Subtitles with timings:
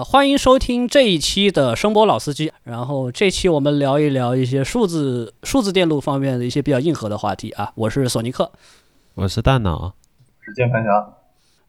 [0.00, 2.50] 呃，欢迎收听这一期的声波老司机。
[2.62, 7.70] 然后这期我们聊一聊一些数字数字电路方面的一些比较硬核的话题啊。
[7.74, 8.50] 我是索尼克，
[9.14, 9.92] 我是大脑，
[10.40, 10.90] 是键盘侠。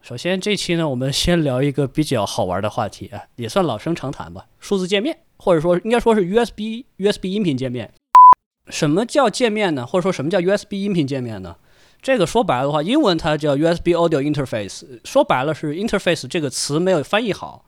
[0.01, 7.91] 首先这期呢，我们先聊一个比较好玩的话题啊，也算老生常谈吧，数字界面，或者说应该说是 USB USB 音频界面。
[8.69, 9.85] 什么叫界面呢？
[9.85, 11.57] 或者说什么叫 USB 音频界面呢？
[12.01, 17.65] 这个说白了的话，英文它叫 USB Audio Interface，说白了是 interface 这个词没有翻译好。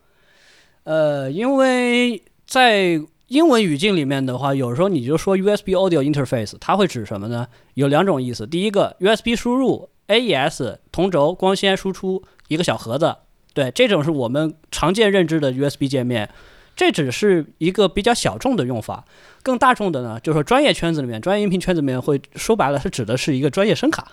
[0.84, 7.48] 呃，因为在英文语境里面的话，有时候你就说 USB Audio Interface，它会指什么呢？
[7.74, 8.46] 有两种意思。
[8.46, 13.16] 第一个，USB 输入 AES 同轴光纤输出一个小盒子，
[13.54, 16.30] 对，这种是我们常见认知的 USB 界面。
[16.76, 19.04] 这只是一个比较小众的用法，
[19.42, 24.12] 更大众的呢，就是说专业圈子里面、专业音频圈子里面会说白了，是指的是一个专业声卡。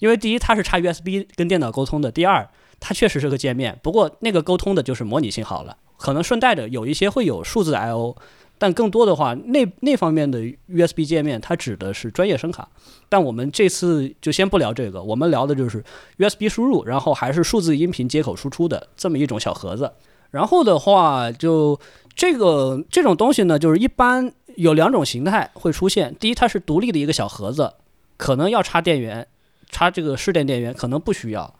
[0.00, 2.48] 因为第一，它是插 USB 跟电脑沟通的；第二，
[2.80, 8.16] 它确实是个界面，不过那个沟通的就是模拟信号了，可能顺带着有一些会有数字 I/O，
[8.58, 12.68] 但更多的话，那那方面的 USB 界面它指的是专业声卡。
[13.08, 15.84] 但我们这次就先不聊这个，我们聊的就是
[16.18, 19.92] USB 输入，然后还是数字音频接口输出的这么一种小盒子。
[20.30, 21.78] 然后的话，就
[22.14, 26.14] 这个这种东西呢，就是一般有两种形态会出现。
[26.20, 27.72] 第一，它是独立的一个小盒子，
[28.16, 29.26] 可能要插电源，
[29.70, 31.52] 插这个市电电源，可能不需要。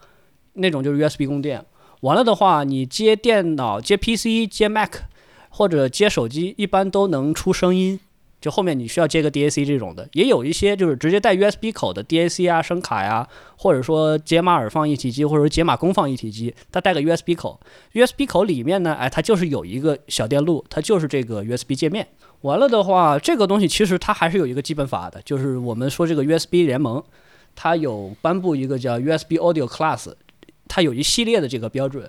[0.55, 1.65] 那种就是 USB 供电，
[2.01, 4.95] 完了的话，你接电脑、接 PC、接 Mac
[5.49, 8.01] 或者接手机，一般都能出声音。
[8.41, 13.29] 就后面你需要接个 DAC 这种的，也有一些就是直接带 USB 口的 DAC 啊、声卡呀，
[13.59, 17.61] 或者说解码耳放一体机，或者说解码功放一体机，它带个 USB 口
[17.93, 22.09] ，USB 口里面呢，哎，它就是有一个小电路，它就是这个 USB 界面。
[22.41, 27.05] 完了的话，这个东西其实它还是有一个基本法的，就是我们说这个 USB 联盟，
[27.55, 30.15] 它有颁布一个叫 USB Audio Class。
[30.71, 32.09] 它有一系列的这个标准，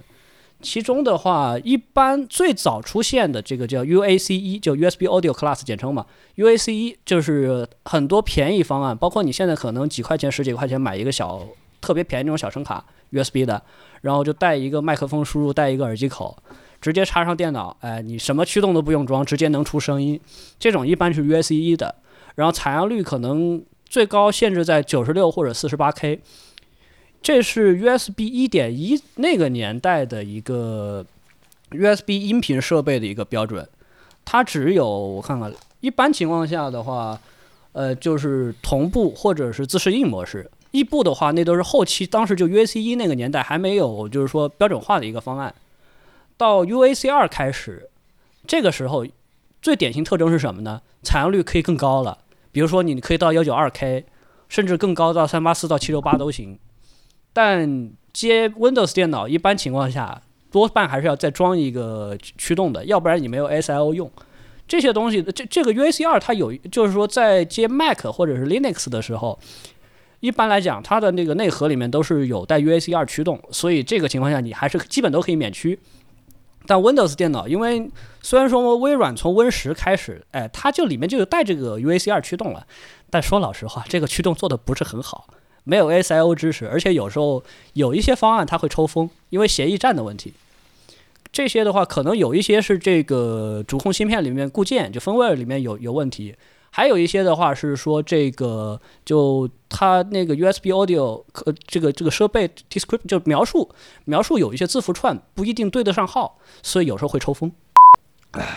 [0.61, 11.41] 其中的话，一般最早出现的这个叫 UAC 就 USB Audio Class 简称嘛，UAC 就是很多便宜方案，包括你现在可能几块钱、十几块钱买一个小
[11.81, 13.59] 特别便宜那种小声卡 USB 的，
[14.01, 16.37] 然后就带一个麦克风输入，带一个耳机口，
[16.79, 20.21] 直接插上电脑，哎，你什么驱动都不用装，直接能出声音。
[20.59, 21.95] 这种一般是 UAC 的，
[22.35, 26.21] 然后采样率可能最高限制在九十六或者四十八 K。
[27.21, 31.05] 这是 USB 一点一那个年代的一个
[31.69, 33.67] USB 音频设备的一个标准，
[34.25, 37.19] 它只有我看看，一般情况下的话，
[37.73, 40.49] 呃，就是同步或者是自适应模式。
[40.71, 45.53] 异步的话，那都是后期，当时就 UAC 一那个年代还没有，就是说标准化的一个方案。
[46.37, 47.89] 到 UAC 二开始，
[48.47, 49.05] 这个时候
[49.61, 50.81] 最典型特征是什么呢？
[51.03, 52.17] 采样率可以更高了，
[52.51, 54.05] 比如说你可以到幺九二 K，
[54.49, 56.57] 甚至更高到三八四到七六八都行。
[57.33, 60.21] 但接 Windows 电脑，一般情况下
[60.51, 64.11] 多半还是要再装一个驱动的，要不然你没有 SIO 用。
[64.67, 69.37] 这些东西，这这个 UAC 二它有，就是说在接 Mac 或者是 Linux 的时候，
[70.21, 75.77] 一般来讲它的那个内核里面都是有带 UAC 二驱动，所以这个情况下你还是基本都可以免驱。
[76.67, 77.89] 但 Windows 电脑，因为
[78.21, 82.65] 虽然说微软从 Win 十开始，哎，它就里面就有带这个 UAC 二驱动了，
[83.09, 85.27] 但说老实话，这个驱动做的不是很好。
[85.63, 90.33] 没有 SIO 支持，而且有时候有一些方案它会抽风，因为协议站的问题。
[91.31, 96.35] 这些的话，可能有一些是这个主控芯片里面固件就 firmware 里面有有问题，
[96.71, 103.69] 还有一些的话是说这个就它那个 USB audio 呃这个这个设备 description 就描述
[104.03, 107.51] 描述有一些字符串不一定对得上号，所以有时候会抽风。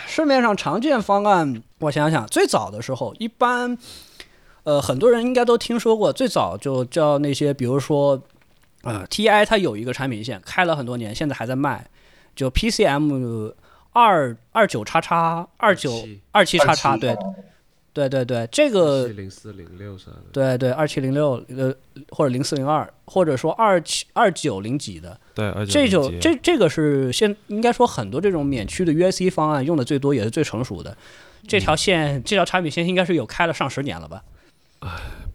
[0.06, 3.78] 市面上常见方案，我想想，最早的时候一般。
[4.65, 8.21] 呃，很多人应该都听说过，最早就叫那些，比如说，
[8.83, 11.87] 呃，TI 它有一个产品线开了很多年，现在还在卖，
[12.35, 13.53] 就 PCM
[13.93, 17.15] 二二九叉叉二九二七叉叉，对，
[17.93, 21.73] 对对对，这个零四零六啥的，对对二七零六呃
[22.09, 30.97] 或者零四零二，或者说二七二九零几的，对，这就这这个是现应该说很多这种免驱的 U S C 方案用的最多也是最成熟的，
[31.47, 34.25] 这条线这条产品线应该是有开了上十年了吧。
[34.84, 34.91] 唉，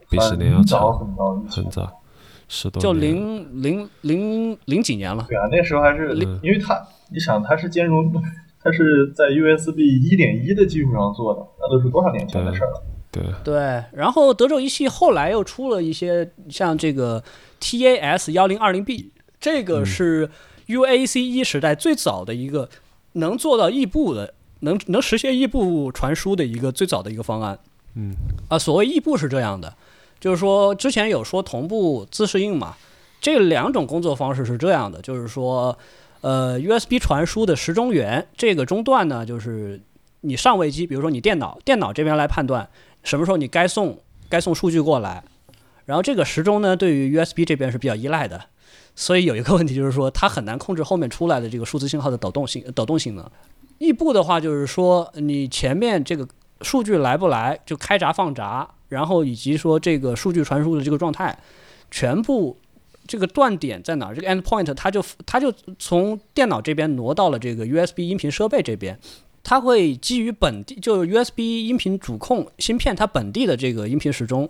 [0.10, 2.02] 比十年要早很早，很早，
[2.48, 5.26] 十多就零零零零几年了。
[5.28, 6.14] 对啊，那时候还是
[6.44, 6.80] 因为它，
[7.12, 8.14] 你想它是兼容，
[8.62, 12.84] 它是在 USB 一点一的基础上做的，那都是多少年前的事了。
[13.12, 17.24] 对对，然后德州仪器后来又出了一些像这个
[17.60, 20.30] TAS 幺零二零 B，这个是
[20.68, 22.70] UAC 一时代最早的一个
[23.14, 27.58] 能做到异步的，能能实现异步传输的一个最早的一个方案。
[27.96, 28.14] 嗯
[28.48, 29.74] 啊，所谓异步是这样的，
[30.20, 32.76] 就是说之前有说同步自适应嘛，
[33.20, 35.78] 这两种工作方式是这样的，就是说，
[36.22, 39.82] 呃，USB 传输的时钟源这个中断呢，就是
[40.22, 42.68] 你上位机，比如说你电脑，电脑这边来判断
[43.04, 43.98] 什么时候你该送
[44.30, 45.24] 该送数据过来，
[45.86, 48.42] 然后这个时钟呢，对于 USB 这边是比较依赖的，
[48.96, 53.30] 所以有一个问题就是说，它很难控制后面出来的这个数字信号的抖动性抖动性能。
[53.80, 56.28] 异步的话，就是说你前面这个
[56.62, 61.38] 数据来不来，就开闸放闸，然后以及说这个数据传输的这个状态，
[61.92, 62.58] 全部。
[63.08, 64.14] 这个断点在哪儿？
[64.14, 69.00] 这个 endpoint 它就它就从电脑这边挪到了这个 USB 音频设备这边，
[69.44, 74.48] 它会基于本地就 USB 音频主控芯片它本地的这个音频时钟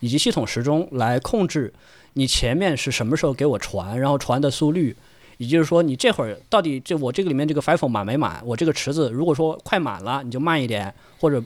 [0.00, 1.72] 以及系统时钟来控制
[2.14, 4.96] 你前面是什么时候给我传，然后传的速率，
[5.38, 8.42] 也就是说你这会儿到底这我这个里面这个 FIFO 满没满？
[8.44, 11.42] 我这个池子如果说快满了，你就慢一点，或者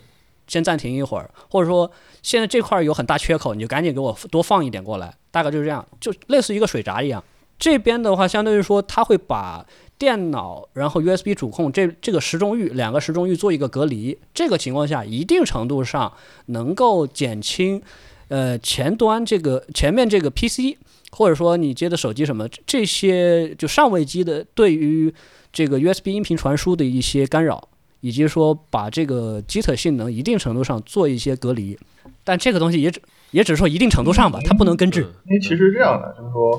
[0.46, 1.90] 先暂停一会儿，或者说
[2.23, 5.14] 现在这块儿有很大缺口，你就赶紧给我多放一点过来。
[5.31, 7.23] 大概就是这样，就类似一个水闸一样。
[7.58, 9.67] 这边的话，相当于说，它会把
[9.99, 14.17] 电脑，然后 USB 主控这这个时钟域两个时钟域做一个隔离。
[14.32, 16.12] 这个情况下，一定程度上
[16.46, 17.82] 能够减轻，
[18.29, 20.79] 呃，前端这个前面这个 PC，
[21.10, 25.12] 或者说你接的手机什么这些就上位机的对于
[25.52, 27.69] 这个 USB 音频传输的一些干扰，
[28.00, 31.78] 以及说把这个基特性能一定程度上做一些隔离。
[32.25, 33.00] 但这个东西也只。
[33.31, 35.02] 也只是说一定程度上吧，它不能根治。
[35.02, 36.58] 因为其实这样的，就是说，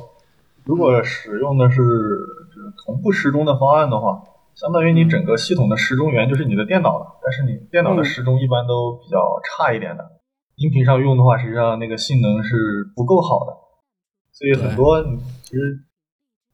[0.65, 4.21] 如果使用的是就是同步时钟的方案的话，
[4.53, 7.17] 相当于你整个系统的时钟源就是你的电脑了。
[7.25, 10.05] 但是你电脑的时钟一般都比较差一点的，
[10.57, 13.57] 音频上用的话，实际上那个性能是不够好的。
[14.39, 15.83] 所以很多你其实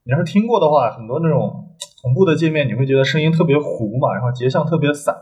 [0.06, 1.54] 你要是听过的话，很多那种
[2.02, 5.14] 同步的界面，你会觉得声音特别糊嘛，然后节像特别散，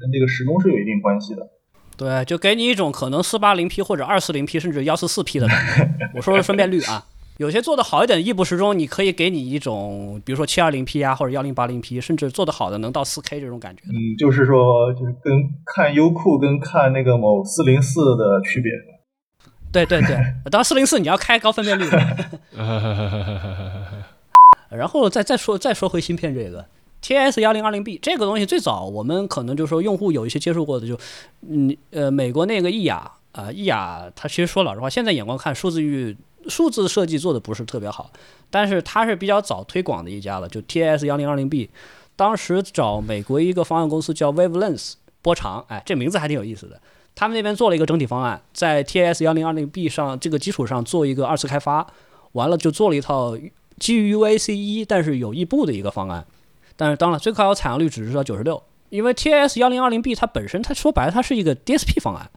[0.00, 1.48] 跟这个时钟是有一定关系的。
[1.96, 6.10] 对，就给你一种可能四八零 P 或者二四零 P 甚至幺四四 P 的感觉。
[6.16, 7.04] 我说的分辨率啊，
[7.36, 13.82] 有些做的好一点的异步时钟，你可以给你一种，比如说七二零 P 啊，或者幺零八零 P，甚至做的好的能到四 K 这种感觉。
[13.86, 15.32] 嗯，就是说，就是跟
[15.64, 18.72] 看优酷跟看那个某四零四的区别。
[19.72, 20.16] 对对对，
[20.50, 21.88] 当然 四零四你要开高分辨率。
[24.70, 26.64] 然后再再说再说回芯片这个。
[27.00, 30.96] T S 幺零二零 B 这个东西最早我们可能就是说用户有一些接触过的，就
[31.48, 36.16] 嗯呃美国那个易雅啊易雅，它其实说老实话，现在眼光看数字域
[36.46, 38.12] 数字设计做的不是特别好，
[38.50, 40.48] 但是它是比较早推广的一家了。
[40.48, 41.70] 就 T S 幺零二零 B，
[42.14, 44.92] 当时找美国一个方案公司叫 Wavelength
[45.22, 46.80] 波长，哎这名字还挺有意思的。
[47.14, 51.86] 他们那边做了一个整体方案，在 T S 幺零二零 B 上这个基础上做一个二次开发，
[52.32, 53.36] 完了就做了一套
[53.78, 56.26] 基于 U A C 一但是有异步的一个方案。
[56.74, 62.30] 但是当然，最高采样率只是到九十六，因为 T S 幺零二零 B 它本身，它说白了，它是一个 D S P 方案，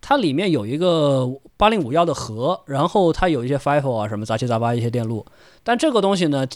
[0.00, 5.24] 它里面有一个八零五幺的核，然后它有一些 FIFO 啊什么杂七杂八一些电路，
[5.64, 6.46] 但这个东西呢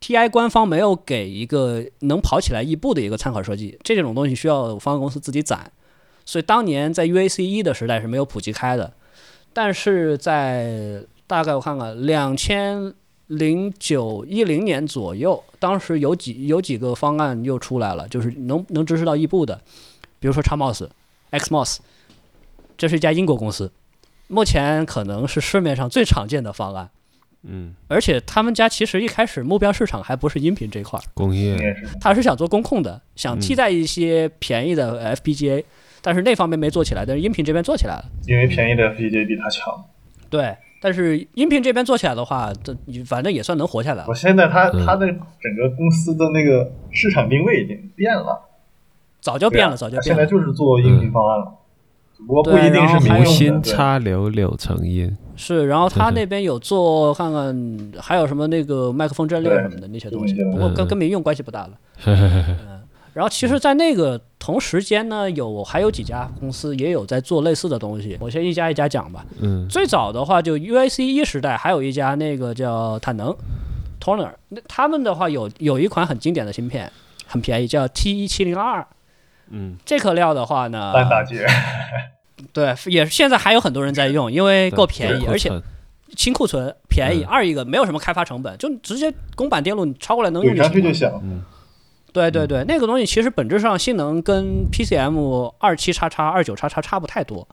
[0.00, 5.70] ，T I 官方没有给一个能跑起来异步的一个参考设计，这种东西需要方案公司自己攒，
[6.24, 8.92] 所以当年在 U A C 一的时代是没有普及开的，
[9.52, 12.94] 但是在大概我看看两千。
[13.28, 19.58] 零九一零年左右，当时有几有几个方案又出来了，就是能能支持到异步的，
[20.20, 20.86] 比如说 Xmos、
[21.30, 21.78] Xmos，
[22.76, 23.72] 这是一家英国公司，
[24.28, 26.90] 目前可能是市面上最常见的方案。
[27.44, 31.56] 嗯，而且他们家其实一开始目标市场还不是音频这块，工业，
[31.98, 35.64] 他是想做工控的，想替代一些便宜的 FPGA，
[36.04, 39.72] 但是那方面没做起来，但是音频这边做起来了，因为便宜的 FPGA 比它强。
[40.28, 40.54] 对。
[40.80, 44.04] 但是音频这边做起来的话，这反正也算能活下来。
[44.06, 48.38] 我现在他他的整个公司的那个市场定位已经变了，
[49.18, 50.02] 早就变了，早就变了。
[50.02, 51.54] 现在就是做音频方案了，
[52.26, 55.16] 不过不一定是无心插柳柳成荫。
[55.36, 61.70] 是，然后他那边有做看看还有什么那个麦克风阵列什么的那些东西，不过跟跟民用关系不大了。
[63.14, 68.18] 然后其实，在那个同时间呢，有还有几家公司也有在做类似的东西。
[68.20, 69.24] 我先一家一家讲吧。
[69.40, 69.68] 嗯。
[69.68, 73.32] 最早的话，就 UAC 一时代，还有一家那个叫坦能
[74.00, 76.90] ，Toner，那他们的话有有一款很经典的芯片，
[77.24, 78.84] 很便宜，叫 T 一七零二。
[79.50, 79.76] 嗯。
[79.86, 80.92] 这颗料的话呢？
[80.92, 81.46] 烂大街。
[82.52, 85.50] 对，也是现在还有很多人在用，因为够便宜，而且
[86.16, 87.22] 清库存便宜。
[87.22, 90.82] 二一个没有什么开发成本，就直接公版电路你抄过来能用就行。
[90.82, 91.12] 就响。
[91.22, 91.40] 嗯。
[92.14, 97.46] 对对对，那个东西其实本质上性能跟 PCM 二七叉叉二九叉叉差不太多。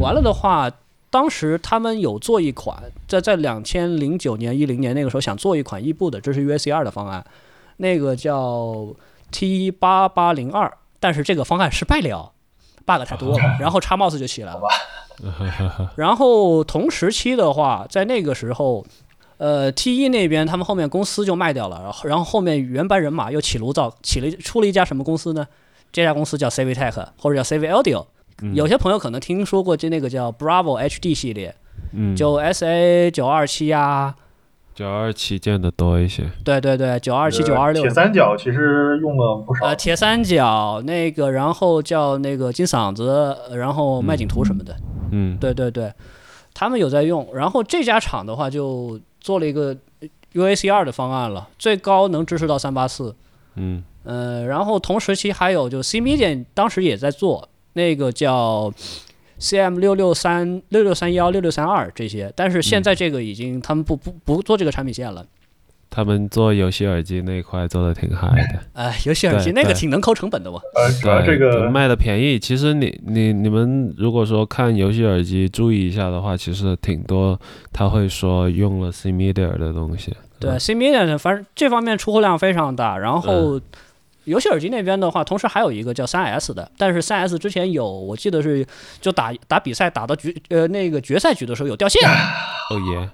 [0.00, 0.68] 完了的话，
[1.10, 7.24] 当时他们有做一款，在在两千零九年一零年那个时候想做一款异步的，这是 UAC 二的方案，
[7.76, 8.84] 那个叫
[9.30, 12.32] T 八八零二，但是这个方案失败了
[12.84, 14.60] ，bug 太多了， 然后叉 mouse 就起来了。
[15.94, 18.84] 然后同时期的话，在那个时候。
[19.38, 25.46] 呃，TE 那边他们后面公司就卖掉了，然后然后后面原班人马又起炉灶，起了出了一家什么公司呢？
[25.90, 28.04] 这家公司叫 Civitech 或者叫 Civi Audio。
[28.42, 31.52] 嗯有些朋友可能听说过就那个叫 Bravo HD 系列，
[31.92, 34.14] 嗯，就 SA 九二七呀，
[34.76, 36.22] 九二七见的多一些。
[36.44, 39.66] 对对对，九二七九二六铁三角其实用了不少。
[39.66, 44.76] 呃，铁三角那个，然后叫那个金嗓子，然后麦景图什么的，
[45.10, 45.92] 嗯，对对对，
[46.54, 47.28] 他们有在用。
[47.34, 49.76] 然后这家厂的话，就做了一个
[50.32, 53.14] UACR 的方案了，最高能支持到三八四。
[53.56, 58.72] 嗯呃，然后同时期还有就 C Media 当时也在做那个叫
[59.38, 65.26] CM 六六三六六三幺六六三二这些，但是现在这个已经他们不不不做这个产品线了。
[65.90, 68.60] 他们做游戏耳机那一块做的挺嗨的。
[68.74, 70.60] 哎，游戏耳机那个挺能抠成本的嘛。
[70.74, 72.38] 呃，主要对，这个卖的便宜。
[72.38, 77.38] 其实你你你们如果说看游戏耳机注意一下的话，其实挺多
[77.72, 80.14] 他会说用了 C Media 的东西。
[80.38, 82.96] 对，C Media 呢，反正这方面出货量非常大。
[82.96, 83.60] 然后
[84.24, 88.64] 游戏耳机那边的话，同时还有一个叫三 S 的，但是三 S 之前有，我记得是
[89.00, 93.08] 就打打比赛打到决呃那个决赛局的时候有掉线，哦耶，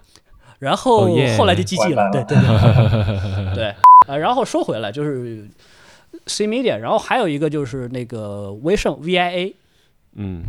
[0.59, 2.11] 然后后来就 GG 了。
[2.13, 3.75] 对对对 对，
[4.09, 5.49] 呃，然后说回来就是
[6.27, 9.53] C Media，然后还有一个就是那个威盛 VIA。
[10.17, 10.45] 嗯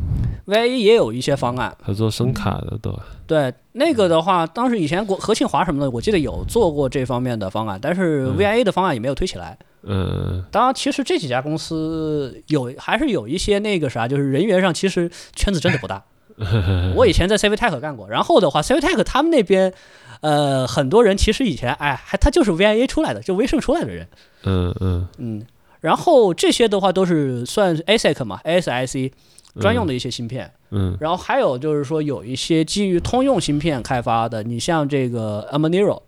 [0.46, 2.94] ，VIA 也有一些方案，他做声卡的都。
[3.26, 9.58] 对那个的话，当时以前国何庆华什么的，我记得有做过这方面的方案，但是嗯 VIA 的方案也没有推起来。
[9.88, 16.04] 嗯当然，其实这几家公司有还是有一些那个啥，就是人员上其实圈子真的不大。
[16.96, 19.74] 我以前在 Civitech 干过，然后的话，Civitech 他们那边，
[20.22, 24.08] 呃，很多人其实以前哎，还他就是 VIA 出来的，就威盛出来的人，
[24.44, 25.46] 嗯嗯，嗯。
[25.82, 29.12] 然后这些的话都是算 ASIC 嘛，ASIC
[29.60, 30.52] 专用的一些芯片。
[30.72, 30.98] 嗯。
[31.00, 36.02] 然后还有就是说有一些基于通用芯片开发的，你像这个 Amonero，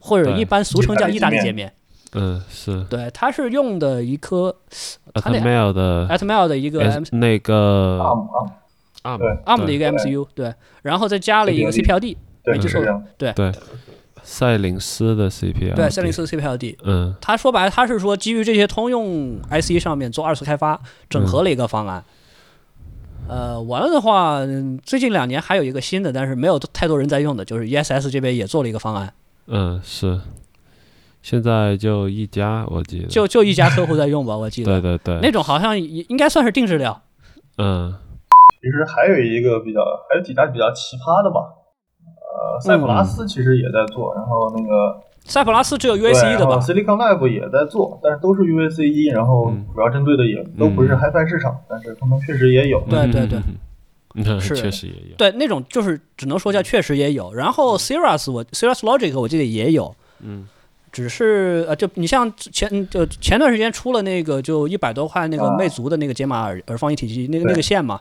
[0.00, 1.72] 或者一般俗称叫意大利界面，
[2.12, 2.84] 嗯是。
[2.88, 4.54] 对，它是用的一颗
[5.14, 8.38] Atmel 的 Atmel 的一个那个啊啊，
[9.06, 13.04] ARM 的一个 MCU，对，然后再加了一个 CPLD，没记错是这样。
[13.16, 13.52] 对
[14.22, 16.76] 赛灵思的 CPL 对，三零四 CPLD。
[16.82, 22.02] 嗯他说白了，他是说基于这些通用 IC 上面做二次开发，整合了一个方案。
[23.28, 29.12] 呃，完了的话，嗯最近两年还有一个新的，但是没有太多人在用的，就是 ESS 这边也做了一个方案，
[29.46, 30.20] 嗯是，
[31.22, 34.80] 现在就一家我记得，就就一家客户在用吧，我记得。
[34.80, 37.00] 对对对，那种好像也应该算是定制料。
[37.58, 37.94] 嗯
[38.66, 39.80] 其实还有一个比较，
[40.10, 41.38] 还有几家比较奇葩的吧。
[42.18, 49.64] 呃，塞普拉斯其实也在做，然后那个塞普拉斯只有 UAC 的吧？Silicon Lab 也在做，但是都是 UAC 一，然后嗯。
[49.72, 52.80] 主要针对的也都不是 HiFi 市场，但是他们确实也有。
[52.90, 53.38] 对对对。
[54.16, 54.56] 嗯，是。
[54.56, 57.32] 确实也有，对，那种就是只能说叫确实也有。
[57.32, 60.48] 然后 Cirrus 我 Cirrus Logic 我记得也有，嗯。
[60.92, 65.54] 只是呃，就你像前就前段时间出了那个就一百多块那个啊。
[65.58, 68.00] 魅族的那个解码耳耳放一体机那个那个线嘛，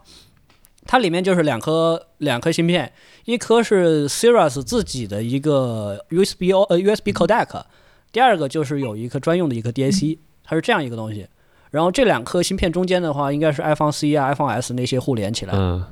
[0.85, 2.91] 它里面就是两颗两颗芯片，
[3.25, 7.63] 一颗是 Cirrus 自己的一个 USB O 呃 USB codec，
[8.11, 11.27] 第二个就是有一颗专用的一个 DAC，它是这样一个东西。
[11.71, 15.53] 然后这两颗芯片中间的话，应该是 iPhone C 啊、iPhone S 那些互联起来。
[15.55, 15.83] 嗯，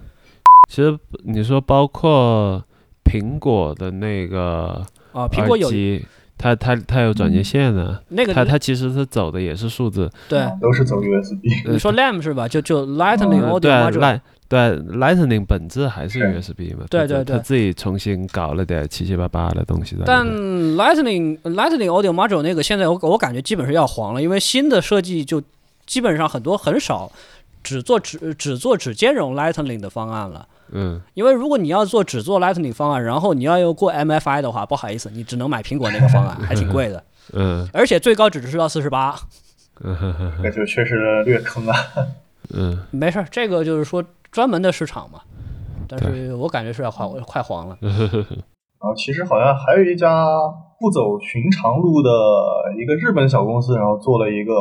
[0.69, 2.63] 其实你说包括
[3.03, 6.05] 苹果的那个啊，苹果有机，
[6.37, 11.69] 它它它有转接线的，那个它它其实是走的也是数字，对，都是走 USB。
[11.69, 12.47] 你说 LAM 是吧？
[12.47, 13.99] 就就 Lightning 嗯 Audio 对啊 Module。
[13.99, 20.25] ，Light 对 Lightning 本质还是是 USB 嘛，它它对对他自己重新搞了点七七八八的东西在但。
[20.27, 25.41] Lightning Lightning Audio Module 那个现在我我感觉基本是要黄了，因为新的设计就
[25.85, 27.11] 基本上很多很少
[27.63, 30.47] 只做只只做只兼容 Lightning 的方案了。
[30.75, 39.15] 嗯因为如果你要做只做 Lightning 方案，然后你要又过 MFI 的话，不好意思，你只能买苹果那个方案，还挺贵的， 嗯而且最高只支持到四十八。
[39.83, 41.75] 嗯哼哼那就确实略坑啊。
[42.53, 45.21] 嗯没事儿，这个就是说专门的市场嘛。
[45.87, 47.77] 但是我感觉是要快快黄了。
[47.81, 50.27] 然后其实好像还有一家
[50.77, 52.09] 不走寻常路的
[52.77, 54.51] 一个日本小公司，然后做了一个，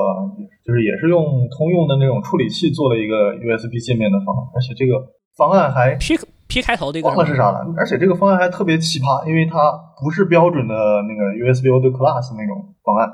[0.65, 4.95] 就是也是用通用的那种处理器做了一个 USB 界面的方案，而且这个
[5.37, 13.11] 方案还 P P 开头的一个忘了是啥了，而且这个方案还特别奇葩，因为它不是标准的那个 USB Audio Class 那种方案，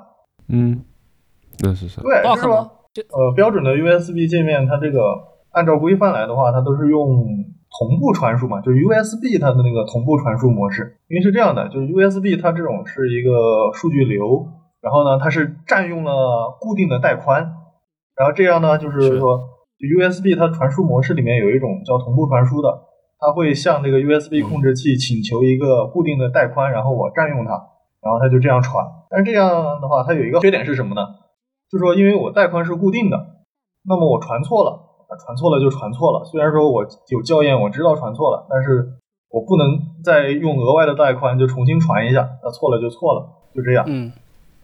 [0.49, 0.85] 嗯，
[1.61, 2.03] 那是啥？
[2.03, 2.71] 对，就是说吗？
[3.13, 5.01] 呃，标准的 USB 界面，它这个
[5.59, 7.27] 按照规范来的话，它都是用
[7.79, 10.97] 同步传输嘛，就是 USB 它的那个同步传输模式。
[11.09, 14.47] 因为是这样的，就是 USB 它这种是一个数据流，
[14.81, 17.43] 然后呢，它是占用了固定的带宽，
[18.15, 19.39] 然后这样呢，就是是说，
[19.77, 22.69] 就 USB 它传输模式里面有一种叫同步传输的，
[23.19, 27.51] 它会向这个 USB 控制器请求一个固定的带宽，然后我占用它，
[28.01, 28.87] 然后它就这样传。
[29.11, 31.03] 但是这样的话，它有一个缺点是什么呢？
[31.71, 33.17] 就是说，因为我带宽是固定的，
[33.85, 36.25] 那么我传错了，传错了就传错了。
[36.25, 38.85] 虽然说我有校验，我知道传错了，但是
[39.31, 43.25] 我不能再用额外的带宽就重新传一下，那错了就错了，
[43.55, 43.85] 就这样。
[43.87, 44.13] 嗯，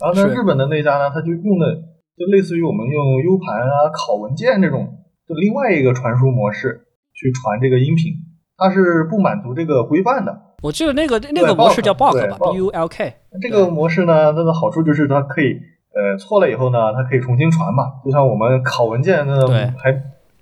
[0.01, 1.75] 然后呢，日本的那家呢，他就用的
[2.17, 4.87] 就类似于我们用 U 盘啊、拷文件这种，
[5.27, 8.13] 就另外一个传输模式去传这个音频，
[8.57, 10.43] 它是不满足这个规范的。
[10.63, 13.15] 我记得那个那个模式叫 bulk 吧对，B U L K。
[13.43, 15.61] 这个模式呢，它的好处就是它可以，
[15.93, 18.01] 呃，错了以后呢，它可以重新传嘛。
[18.03, 19.93] 就像我们拷文件，那对还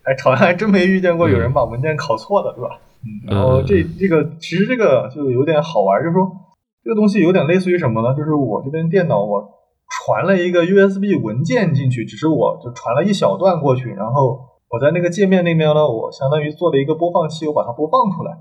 [0.05, 2.79] 还好像还真没遇见过有人把文件拷错的，是吧？
[3.05, 6.31] 嗯，然后这这个其实这个就有点好玩，就是说
[6.85, 8.17] 这个东西有点类似于什么呢？
[8.17, 9.43] 就是我这边电脑我
[9.91, 18.33] 传了一个 USB 文件进去，只是我就传了一小段过去，然后我在那个界面那边呢，我相当于做了一个播放器，我把它播放出来，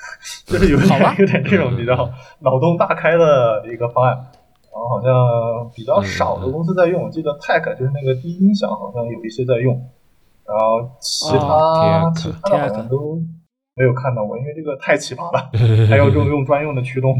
[0.46, 1.94] 就是有点有点这种比较
[2.40, 4.16] 脑洞大开的一个方案。
[4.72, 9.74] 然后好像比较少的公司在用，我记得 Tech 就是那个低音响好像有一些在用，
[10.50, 13.18] 然后其他、哦其他的好像都
[13.76, 15.50] 没有看到过，因为这个太奇葩了，
[15.88, 17.16] 还要用用专用的驱动。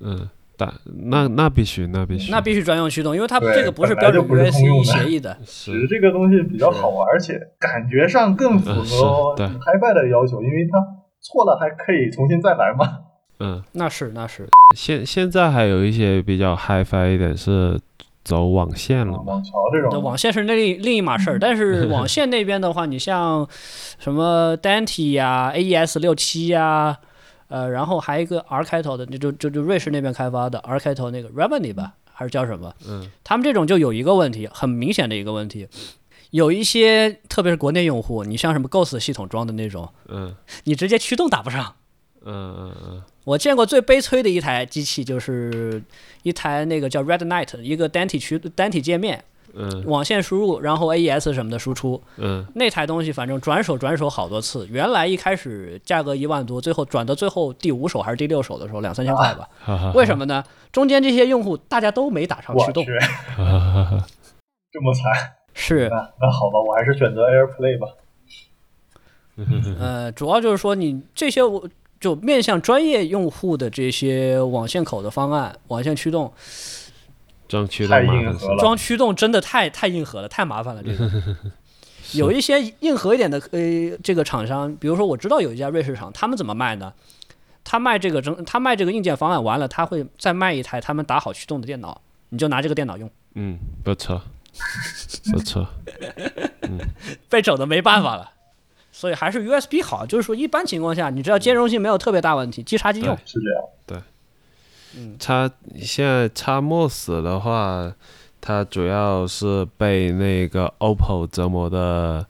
[0.00, 0.72] 嗯，但
[1.06, 5.36] 那那必须，那必须，那必须专用驱动，因为它这个不是标准不是通用 USB 协议的。
[5.44, 10.78] 只是这个东西比较好玩，而且感觉上更符嗯合 HiFi 的要求，因为它
[11.20, 12.98] 错了还可以重新再来嘛。
[13.40, 17.80] 嗯，那是那是，现现在还有一些比较 HiFi 一点是
[18.24, 21.38] 走网线了嘛，网桥这种对网线是那另另一码事儿。
[21.40, 23.46] 但是网线那边的话，你像
[23.98, 26.96] 什么 Dante 呀、AES 六七呀，
[27.48, 32.74] 呃，然后还有一个 R 开头的，那就就就瑞士那边开发的 R 开头那个 Remedy 吧，还是叫什么？
[32.88, 35.68] 嗯，他们这种就有一个问题，很明显的一个问题。
[36.30, 41.74] 有一些，特别是国内用户，你像什么 Ghost 系统装的那种，嗯你直接驱动打不上。
[42.24, 43.02] 嗯嗯嗯。
[43.24, 45.82] 我见过最悲催的一台机器，就是
[46.22, 49.22] 一台那个叫 Red Knight，一个单体区单体界面，
[49.54, 49.84] 嗯。
[49.86, 52.02] 网线输入，然后 AES 什么的输出。
[52.16, 52.46] 嗯。
[52.54, 59.48] 那台东西反正转手转手好多次，原来一开始价格一万多，最后转到最后第五手还是第六手的时候两三千块吧。
[59.94, 60.44] 为什么呢？
[60.72, 65.02] 中间这些用户大家都没打上驱动，这么惨，
[65.54, 65.88] 是。
[65.88, 67.86] 那那好吧，我还是选择 AirPlay 吧。
[69.78, 71.68] 呃，主要就是说你这些我
[72.04, 76.30] 就面向专业用户的这些网线口的方案，网线驱动
[77.48, 80.82] 装驱动麻烦死硬核了装驱动真的太太硬核了，太麻烦了。
[80.82, 81.10] 这个
[82.12, 86.92] 有一些硬核一点的呃这个厂商，比如说我知道有一家瑞士厂，他们怎么卖呢？
[87.64, 94.20] 他卖这个整，他卖这个硬件方案完了，他会再卖一台他们打好驱动的电脑，你就拿这个电脑用，嗯，不错，
[95.32, 95.66] 不错，
[97.30, 98.30] 被整的没办法了。
[98.96, 103.16] 所以还是 USB 好，就是说一般情况下，你只要兼容性没有特别大问题，即插即用。
[103.16, 103.24] 对。
[103.26, 103.40] 是
[104.94, 107.92] 这样，插现在插 MOS 的话，
[108.40, 112.24] 它主要是被那个 OPPO 折磨的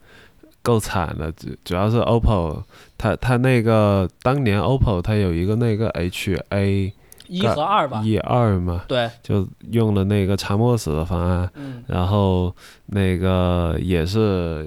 [0.62, 2.62] 够惨了，主主要是 OPPO，
[2.96, 6.92] 它它那个当年 OPPO 它有一个那个 HA
[7.26, 12.54] 一和二吧，一二嘛，对，就用了那个插 MOS 的方案，嗯，然后
[12.86, 14.66] 那个也是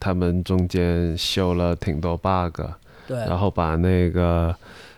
[0.00, 2.60] 他们中间修了挺多 bug，
[3.06, 4.54] 对，然后把那个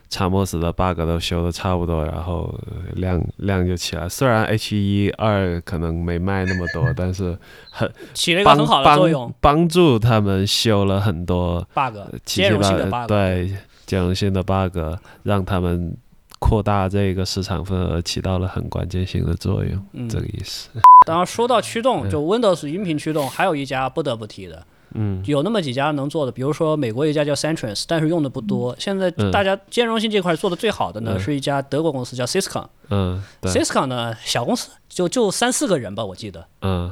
[0.09, 4.09] 插 MOS 的 bug 都修的差不多，然后呃量量就起来。
[4.09, 7.39] 虽然 H 一二可能没卖那么多，但是
[7.71, 13.55] 很起了一个很好的作用帮帮助他们修了很多，bug 兼容性的 bug，，对
[13.87, 14.79] 兼容性的 bug，
[15.23, 15.97] 让他们
[16.41, 19.87] 扩大这个市场份额，起到了很关键性的作用。
[19.93, 20.71] 嗯这个意思。
[21.07, 25.23] 当然说到驱动，就 Windows 音频驱动，还有一家不得不提的，嗯。
[25.27, 28.75] 有那么几家能做的，比如说美国一家叫 Centris，但是用的不多。
[28.79, 29.31] 现在嗯。
[29.31, 31.21] 大家兼容性这块做的最好的呢，嗯。
[31.21, 32.65] 是一家德国公司叫 Cisco。
[32.89, 36.91] 嗯，对，Cisco 呢，小公司就就三四个人吧，我记得，嗯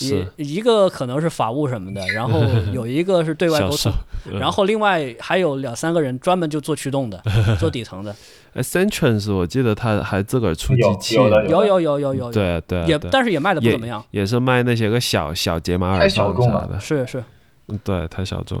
[0.00, 2.40] 一一个可能是法务什么的， 然后
[2.72, 3.92] 有一个是对外沟通，。
[4.30, 4.38] 嗯。
[4.38, 7.20] 然后另外还有两三个人专门就做驱动的，
[7.58, 8.14] 做底层的，
[8.54, 17.24] 哎 Centrance 我记得他还自个儿出机有器有，有有有有有，对啊对啊也但是也卖的不怎么样，也是卖那些个小小解码耳太小众了放啥的，是是。
[17.68, 18.60] 嗯对，太小众。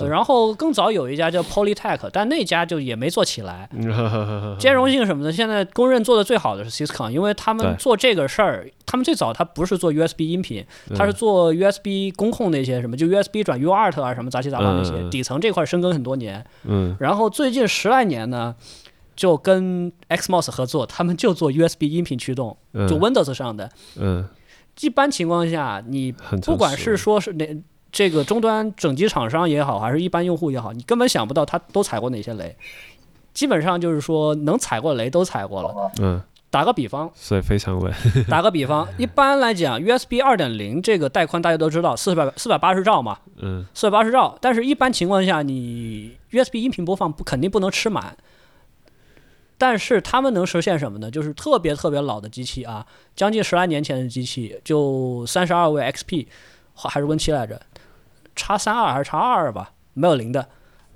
[0.00, 3.68] 呃，然后更早有一家叫 Polytech，但那家就也没做起来。
[3.74, 16.44] 嗯兼容性什么的，现在公认做的最好的是 Cisco，因为他们做这个事儿，他们最早他不是做 USB 音频，他是做 USB 工控那些什么，就 USB 转 UART 啊什么杂七杂八那些，底层这块深耕很多年。
[16.64, 18.54] 嗯然后最近十来年呢，
[19.22, 23.70] 就跟 Xmos 合作，他们就做 USB 音频驱动，嗯就 Windows 上的。
[23.96, 24.28] 嗯，
[24.80, 26.10] 一般情况下，你
[26.44, 27.56] 不管是说是哪
[27.92, 32.56] 这个终端整机厂商也好，还是一般用户也好，你根本想不到它都踩过哪些雷。
[33.32, 35.92] 基本上就是说，能踩过雷都踩过了。
[36.00, 37.94] 嗯，打个比方，所以非常稳。
[38.28, 44.36] 打个比方，一般来讲，USB 二点零这个带宽大家都知道，四百四百八十兆嘛，嗯四百八十兆。
[44.40, 48.16] 但是，一般情况下，你 USB 音频播放不肯定不能吃满。
[49.62, 51.08] 但是他们能实现什么呢？
[51.08, 56.26] 就是特别特别老的机器啊，将近十来年前的机器，就三十二位 XP
[56.74, 57.62] 还是 Win 七来着，
[58.34, 60.48] 叉三二还是叉二吧，没有零的。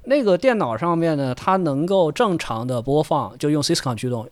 [0.07, 4.29] 那个电脑上面呢，它能够正常的播放，就用 Syscon 驱动，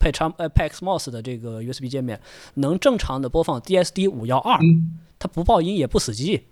[0.00, 2.20] 配叉呃配 XMOS 的这个 USB 界面，
[2.54, 6.44] 能正常的播放 DSD 五幺二，嗯它不爆音也不死机。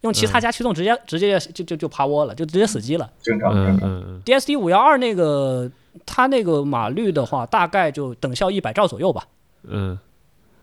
[0.00, 3.12] 用其他家驱动直接直接就就就趴窝了，就直接死机了。
[3.20, 3.90] 正常嗯正常。
[3.90, 5.70] 嗯 DSD 五幺二那个
[6.06, 9.26] 它那个码率的话，大概就等效一百兆左右吧。
[9.64, 9.98] 嗯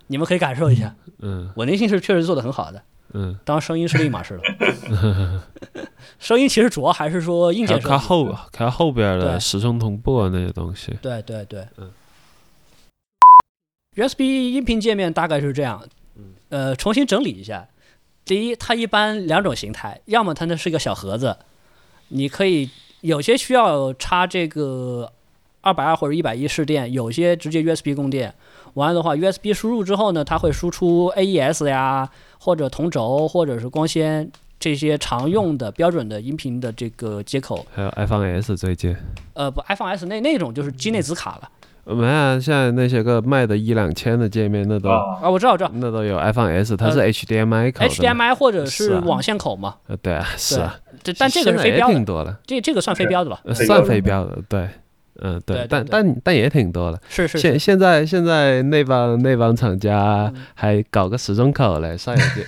[0.08, 2.82] 你们可以感受一下，嗯稳定性是确实做的很好的。
[3.14, 5.44] 嗯当然声音是另一码事了。
[6.20, 7.88] 声音其实主要还是说硬嗯，件设计。
[7.88, 10.98] 靠靠后靠后边的时钟同步啊那些东西。
[11.02, 11.92] 对对对，嗯
[13.96, 14.22] USB
[14.54, 15.84] 音频界面大概是这样，
[16.50, 17.68] 呃，重新整理一下。
[18.26, 21.38] 第一，它一般两种形态，要么它那是一个小盒子，
[22.10, 22.70] 你可以
[23.02, 25.12] 有些需要插这个
[25.68, 28.34] 二百二或者一百一试电，有些直接 USB 供电。
[28.76, 37.66] 完了的话，USB 输入之后呢，它会输出 AES 呀，或者同轴，或者是光纤这些常用的标准的音频的这个接口。
[37.76, 38.96] 还有 iPhone S 这一届，
[39.34, 41.50] 呃，不，iPhone S 那那种就是机内子卡了
[41.86, 45.72] 呃没啊，现在那些个卖的一两千的界面，那都啊，啊，我知道，我知道。
[45.76, 47.90] 那都有 iPhone S，它是呃 HDMI 口的。
[47.90, 54.68] HDMI 或者是网线口嘛，呃，对啊，是啊，这但这个是非标的，挺多了，这这个算非标的了，呃算非标的，对，
[55.22, 57.00] 嗯，对对但但但也挺多了。
[57.10, 62.44] 是是是，现现在现在那帮那帮厂家嗯还搞个时钟口嘞，上有劲。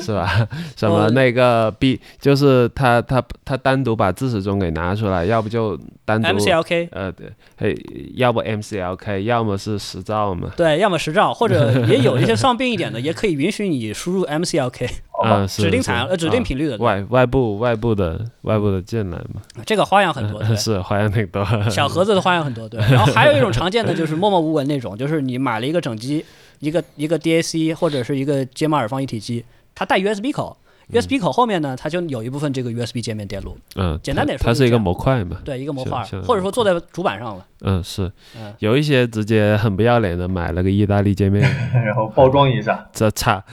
[0.00, 0.46] 是吧？
[0.76, 7.76] 什么呃那个 B 就是他他他单独把自始钟给拿出来，要不就单独 MCLK 呃对，嘿，
[8.14, 10.50] 要不 MCLK，要么是十兆嘛。
[10.56, 14.86] 对，要么十兆，或者 也有一些上病一点的，也可以允许你输入 MCLK
[15.22, 20.56] 啊嗯，指定是产呃指定啊频率的，外外部外部的外部的进来嘛，这个花样很多，对。
[20.56, 21.44] 是花样挺多。
[21.70, 22.80] 小盒子的花样很多，对。
[22.80, 26.24] 然后还有一种常见的就是默默无闻那种，就是你买了一个整机，
[26.60, 29.44] 一个一个 DAC 或者是一个接马耳放一体机，
[29.76, 30.56] 它带 USB 口
[30.90, 35.36] ，USB 口后面呢，它就有一部分这个 USB 界面电路，嗯，简单点说它是一个模块嘛。
[35.44, 38.10] 对，一个模块或者说坐在主板上了，嗯，是。
[38.36, 41.42] 嗯，有一些直接很不要脸的买了个意大利界面，
[41.84, 43.44] 然后包装一下，这插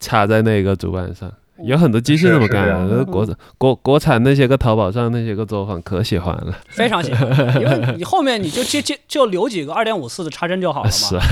[0.00, 1.30] 插在那个主板上。
[1.62, 3.24] 有很多机器是这么干国
[3.56, 11.22] 国国产那些个淘宝上那些个作坊可喜欢了， 非常喜欢，因为你后面你就接接就留几个二点五四的插针就好了 是嘛，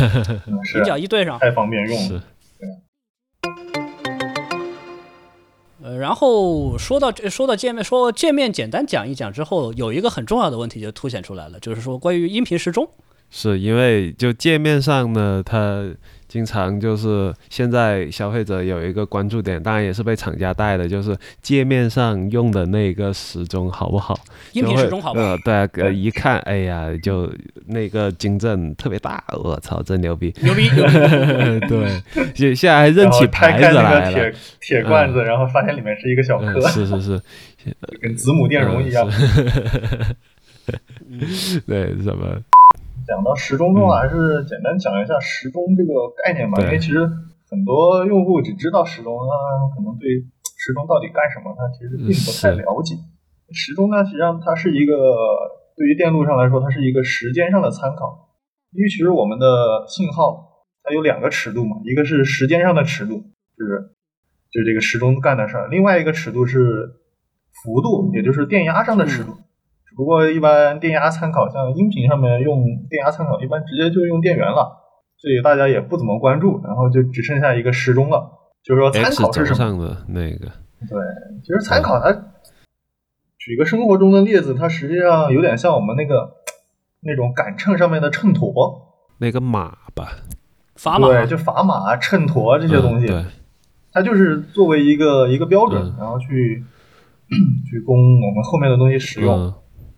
[0.46, 2.14] 嗯是引脚一对上，太方便用是。
[2.14, 2.22] 了。
[5.82, 12.88] 呃，然后说到这，说到界面，说界面简单讲一讲之后，有一个很重要的问题就凸显出来了，就是说关于音频时钟。
[13.30, 15.86] 是因为就界面上呢，它
[16.32, 24.18] 经常就是现在消费者有一个关注点，当然也是被厂家带的，就是界面上用的那个时钟好不好？
[24.54, 25.26] 音频时钟好不好？
[25.26, 27.30] 呃，对啊，呃，一看，哎呀，就
[27.66, 30.34] 那个晶振特别大，我操，真牛逼！
[30.40, 30.90] 牛逼牛逼！
[31.68, 34.34] 对，现现在还认起牌子拆开那来了个铁。
[34.58, 37.20] 铁罐子，然后发现里面是一个小嗯，颗，是是是，
[38.00, 39.06] 跟子母电容一样。
[41.66, 42.40] 对，什么？
[43.06, 47.00] 讲到时钟的话，还是简单讲一下时钟这个概念吧，因为其实
[47.50, 50.08] 很多用户只知道时钟，他可能对
[50.58, 52.94] 时钟到底干什么，他其实并不太了解。
[53.52, 54.94] 时钟呢，实际上它是一个
[55.76, 58.30] 对于电路上来说，它是一个时间上的参考。
[58.72, 63.24] 因为其实我们的信号它有两个尺度嘛，一个是时间上的尺度，
[63.58, 63.90] 就是
[64.50, 66.94] 就是这个时钟干的事儿；另外一个尺度是
[67.62, 69.32] 幅度，也就是电压上的尺度。
[69.92, 74.80] 只不过一般电压参考，像音频上面用电压参考，一般直接就用电源了，
[75.18, 78.38] 所以大家也不怎么关注，然后就只剩下一个时钟了。
[78.64, 79.54] 就是说参考是什么？
[79.54, 80.46] 轴上的那个，
[80.88, 80.98] 对，
[81.42, 82.10] 其实参考它，
[83.36, 86.36] 举个生活中的例子，它实际上有点像我们那个
[87.00, 88.80] 那种杆秤上面的秤砣，
[89.18, 90.08] 那个码吧，
[90.74, 93.24] 砝码对，就砝码、秤砣这些东西，嗯对，
[93.92, 96.64] 它就是作为一个一个标准，嗯然后去
[97.68, 99.52] 去供我们后面的东西使用。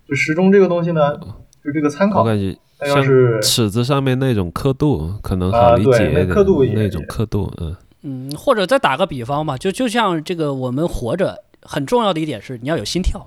[0.06, 1.16] 嗯，就时钟这个东西呢，
[1.62, 13.26] 就这个参考，我感觉像是尺子上面那种刻度，可能好理解一点，那刻度那种刻度，嗯，嗯，或者再打个比方吧，就就像这个我们活着很重要的一点是你要有心跳。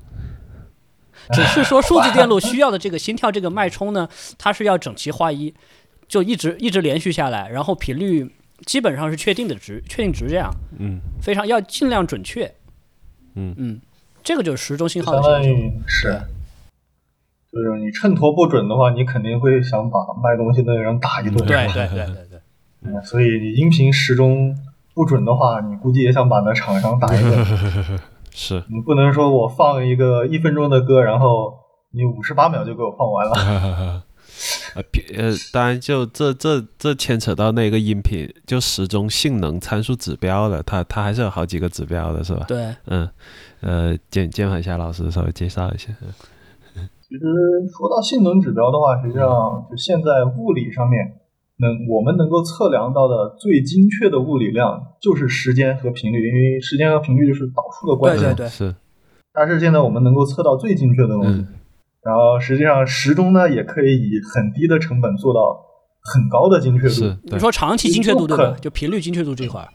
[1.33, 5.53] 只是说数字电路需要的这个心跳这个脉冲呢，它是要整齐划一，
[6.07, 8.33] 就一直一直连续下来，然后频率
[8.65, 12.49] 基本上是确定的值，确定值这样，嗯非常要尽量准确。
[13.35, 13.81] 嗯嗯，
[14.23, 15.49] 这个就是时钟信号相当的要求。
[15.49, 16.19] 于是对，
[17.51, 21.45] 就是你衬托不准的话，你肯定会想把卖东西的人打一顿。
[21.45, 22.39] 对对对对对，
[22.83, 24.55] 嗯所以你音频时钟
[24.93, 27.45] 不准的话，你估计也想把那厂商打一顿。
[28.31, 31.53] 是，你不能说我放一个一分钟的歌，然后
[31.91, 34.03] 你五十八秒就给我放完了。
[34.75, 42.45] 呃，别呃，当然就这这这牵扯到那个音频就时钟性能参数指标了，它它还是有好几个指标的，是吧？
[42.47, 43.09] 对，嗯，
[43.61, 45.89] 呃，键键盘侠老师稍微介绍一下。
[47.07, 47.23] 其实
[47.71, 50.99] 说到性能指标的话，实际上就现在物理上面
[51.57, 58.23] 能我们能够测量到的最精确的物理量就是时间和频率，因为时间和频率就是导数的关系。
[58.25, 58.75] 对对对是，
[59.33, 61.29] 但是现在我们能够测到最精确的东西。
[61.29, 61.47] 嗯
[62.03, 65.59] 然后实际上时钟呢，也可以以很低的成本做到
[65.99, 67.17] 很高的精确度。
[67.23, 68.55] 你说长期精确度对吧？
[68.61, 69.67] 就频率精确度这块儿，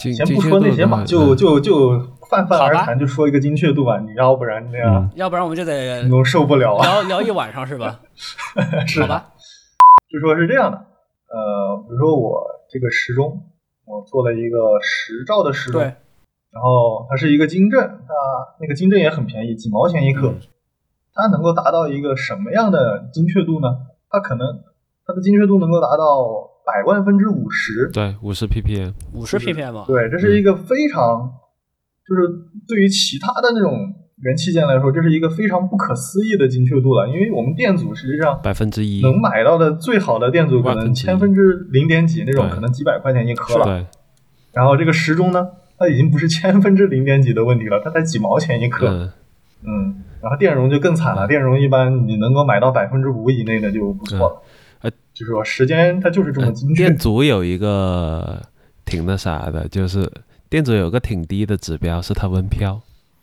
[0.00, 1.96] 精先不说那些嘛，就就就
[2.32, 4.00] 泛泛而谈，就说一个精确度吧。
[4.00, 5.10] 你要不然那样嗯。
[5.16, 6.82] 要不然我们就得你都受不了啊。
[6.86, 8.00] 聊聊一晚上是吧？
[8.88, 9.32] 是好吧，
[10.10, 13.42] 就说是这样的，呃，比如说我这个时钟，
[13.84, 15.84] 我做了一个十兆的时钟，对，
[16.50, 18.12] 然后它是一个金振，它
[18.60, 20.32] 那个金振也很便宜，几毛钱一克，
[21.14, 23.68] 它能够达到一个什么样的精确度呢？
[24.08, 24.46] 它可能
[25.06, 31.32] 它的精确度能够达到百万分之五十，对五十 ppm，五十 ppm 嘛，对，这是一个非常，
[32.12, 32.28] 就是
[32.68, 33.72] 对于其他的那种
[34.22, 37.08] 元器件来说，这是一个非常不可思议的精确度了。
[37.08, 43.64] 因为我们电阻实际上百分之一，能买到的最好的电阻可能千分之零点几那种，可能几百块钱一颗了。
[43.64, 43.86] 对，
[44.52, 45.48] 然后这个时钟呢，
[45.78, 48.88] 它已经不是千分之零点几的问题了，它才几毛钱一颗。
[48.88, 49.10] 嗯
[49.64, 54.42] 嗯，然后电容就更惨了，电容一般你能够买到百分之五以内的就不错了。
[54.82, 56.86] 呃就是说时间它就是这么呃精确。
[56.86, 58.42] 电阻有一个
[58.84, 60.10] 挺那啥的，就是
[60.52, 62.78] 电阻有个挺低的指标是它温飘，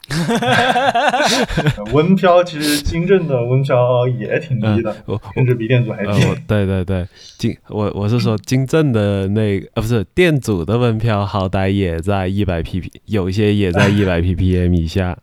[1.94, 6.26] 温飘其实金正的温飘也挺低的，我甚至比电阻还呃，低。
[6.26, 15.16] 我对对对，金我我是说金正的那个呃不是电阻的温飘，好歹也在一百 pp，有一些也在 一百 ppm 以下。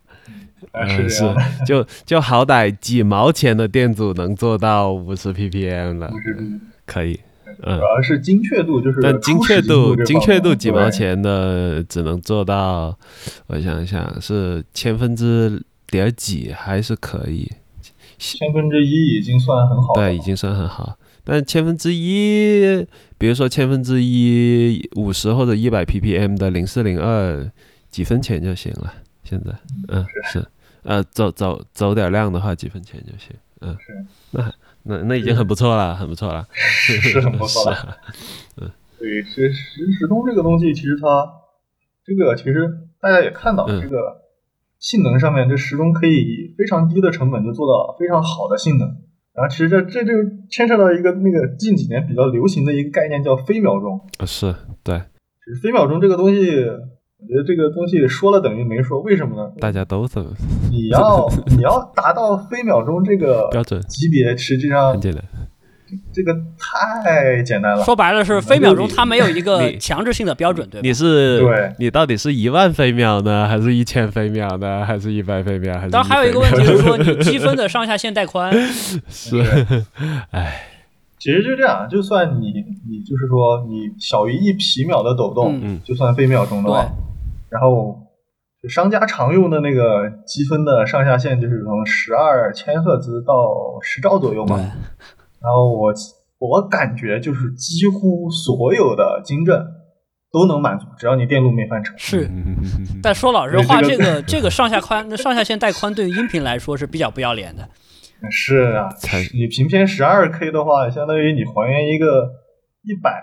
[0.87, 6.09] 是就就好歹几毛钱的电阻能做到五十 ppm 了。
[6.85, 7.19] 可以，
[7.63, 12.97] 嗯主，要是精确度，就是但精确度精确度几毛钱的只能做到，
[13.47, 17.51] 我想想是千分之点几还是可以，
[18.17, 19.93] 千分之一已经算很好。
[19.93, 20.97] 对，已经算很好。
[21.23, 22.85] 但千分之一，
[23.17, 27.51] 比如说千分之一五十或者一百 ppm 的零四零二，
[27.91, 28.93] 几分钱就行了。
[29.25, 29.51] 现在，
[29.89, 30.45] 嗯，是，
[30.83, 33.35] 呃，走走走点量的话，几分钱就行。
[33.59, 34.49] 嗯是，那
[34.87, 36.47] 那那已经很不错了，很不错了。
[36.53, 37.97] 是很不错是了。
[38.61, 41.29] 嗯对，其实时时钟这个东西，其实它
[42.03, 42.67] 这个其实
[42.99, 44.23] 大家也看到，嗯这个
[44.79, 48.87] 性能上面，这时钟可以以非常低的成本就做到非常好的性能。
[49.33, 50.13] 然后其实这这就
[50.49, 54.01] 牵涉到一个那个近几年比较流行的一个概念，叫飞秒钟。
[54.17, 54.97] 啊是，对，
[55.45, 56.49] 其实飞秒钟这个东西，
[57.19, 59.51] 我觉得这个东西说了等于没说，为什么呢？
[59.59, 60.29] 大家都这么
[60.69, 61.27] 你要
[61.57, 65.23] 你要达到飞秒钟这个标准，级别，实际上很简单。
[66.13, 67.83] 这个太简单了。
[67.83, 70.93] 说白了是飞秒钟，它没有一个强制性的标准，对吧你？
[70.93, 75.73] 是对你到底是一万飞秒呢，还是一千飞秒呢，还是一百飞秒？
[75.79, 78.53] 还是当然还有一个问题就是说，你积分的上下限带宽，
[79.09, 79.41] 是，
[80.31, 80.61] 哎，
[81.17, 82.51] 其实就这样，就算你
[82.87, 86.91] 你就是说你小于一皮秒的抖动，嗯就算飞秒钟的话对，
[87.49, 87.95] 然后
[88.61, 93.33] 就商家常用的那个积分的上下限就是从十二千赫兹到
[93.81, 94.57] 十兆左右嘛。
[94.57, 94.63] 对，
[95.41, 95.93] 然后我
[96.39, 99.59] 我感觉就是几乎所有的晶振
[100.31, 101.93] 都能满足，只要你电路没翻车。
[101.97, 102.25] 是。
[102.31, 102.55] 嗯
[103.01, 107.67] 但说老实话，这个个这个上下宽、上下限带宽对于音频来说是比较不要脸的。
[108.31, 112.27] 是啊才，你平偏十二 K 的话，相当于你还原一个
[112.81, 113.21] 一百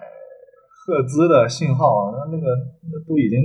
[0.87, 2.47] 赫兹的信号，那那个
[2.83, 3.41] 那都已经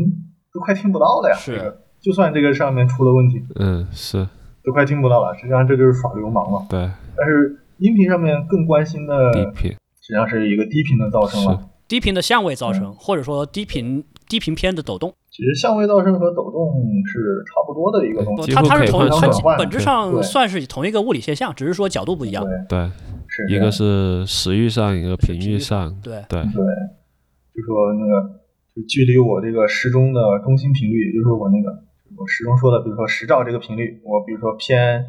[0.53, 1.35] 都快听不到了呀。
[1.35, 4.27] 是这个就算这个上面出了问题，嗯，是
[4.63, 5.35] 都快听不到了。
[5.35, 6.65] 实际上这就是耍流氓了。
[6.69, 11.69] 对但是音频上面更关心的，低频实际上是一个低频的噪声了。
[11.87, 16.71] 低频的相位噪嗯声，或者说低频低频偏的抖动，其实相位噪声和抖动
[17.07, 18.51] 是差不多的一个东西。
[18.51, 22.45] 它它是同它本质上算是同一个物理现象，只是说角度不一样。
[22.45, 22.91] 对，对，
[23.27, 28.38] 是一个是时域上，一个频域上，对，对，对，就说那个
[28.79, 31.83] 就距离我这个时钟的中心频率，也就是我那个
[32.17, 35.05] 我时钟说的，比如说十兆这个频率，我比如说偏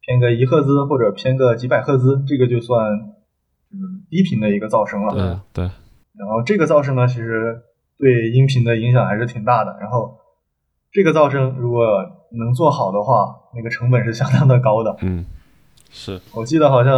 [0.00, 2.98] 偏个一赫兹或者偏个几百赫兹，这个就算
[3.70, 5.40] 就是低频的一个噪声了。
[5.54, 5.70] 对，对，
[6.18, 7.62] 然后这个噪声呢，其实
[7.98, 9.76] 对音频的影响还是挺大的。
[9.80, 10.18] 然后
[10.92, 11.86] 这个噪声如果
[12.32, 14.96] 能做好的话，那个成本是相当的高的。
[15.02, 15.24] 嗯，
[15.90, 16.94] 是我记得好像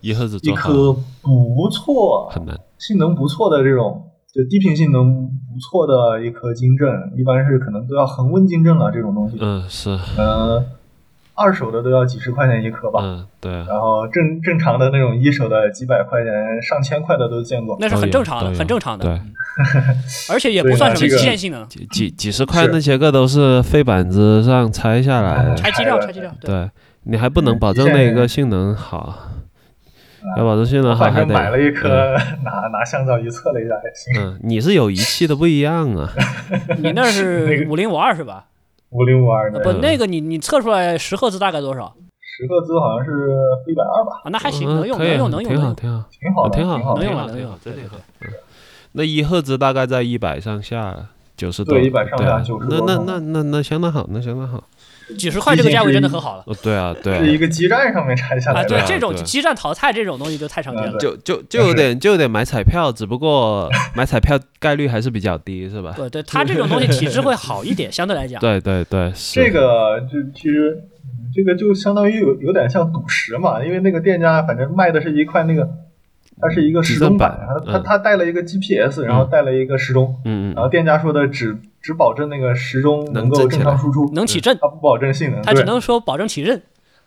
[0.00, 2.58] 一赫兹一颗不错、很难。
[2.78, 10.64] 性能不错的这种，就低频性能不错的一颗金正，一般是可能都要恒温金正了这种东西，嗯，是，嗯，
[11.34, 13.00] 二手的都要几十块钱一颗吧。
[13.02, 17.76] 嗯，对啊，然后正正常的那种一手的几百块钱、上千块的都见过。
[17.78, 19.34] 那是很正常的，很正常的，对，嗯。
[20.30, 26.70] 而且也不算什么极限性能，几几几十块那些个都是废板子上拆下来的，拆机料，拆机料，对，对。
[27.04, 29.14] 你还不能嗯保证那个性能好，
[30.36, 34.14] 要保证性能好反还得正买了一颗嗯，拿拿香皂一测了一下，还行。
[34.22, 36.10] 嗯，你是有仪器的不一样啊，
[36.78, 38.46] 你那那是个五零五二是吧？
[38.90, 43.28] 五零五二的不，嗯那个你你测出来十赫兹大概多少十赫兹好像是
[43.66, 44.30] 一百二吧，啊？
[44.30, 47.84] 那还行，嗯能用，能用，能用，挺好，挺好，挺好的，挺好挺好的，能用了，挺好能用了，挺好对对
[48.30, 48.38] 对。
[48.92, 50.94] 那一赫兹大概在一百上下，
[51.36, 54.62] 九十多，对100上下对啊90那那那那那相当好，那相当好，
[55.18, 56.44] 几十块这个价位真的很好了。
[56.46, 58.76] 哦，对啊，对啊是一个基站上面拆下来啊，的。
[58.76, 60.98] 啊对这种基站淘汰这种东西就太常见了嗯。
[60.98, 65.92] 就就就有点就有点买彩票，只不过 买彩票概率还是比较低，是吧？
[65.96, 68.40] 对对，它这种东西体质会好一点，相对来讲。
[68.42, 75.68] 对对对，这个就其实嗯这个就相当于有有点像赌石嘛，因为那个店家反正卖的是一块那个，
[76.42, 77.82] 它是一个时钟板，它它嗯。
[77.84, 80.54] 它带了一个 GPS，然后带了一个时钟，嗯嗯。
[80.54, 86.60] 然后店家说的只只保证那个时钟能够正常输出，能起振，它不保证性能，它只能说保证起振。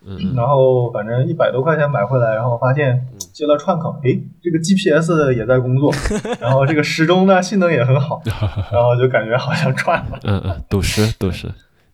[0.07, 0.33] 嗯嗯。
[0.35, 5.91] 然后反正一百多块钱买回来，然后发现接了串口，诶，这个 GPS 也在工作，
[6.39, 8.21] 然后这个时钟呢性能也很好，
[8.71, 10.19] 然后就感觉好像赚了。
[10.23, 11.47] 嗯嗯，赌石赌石，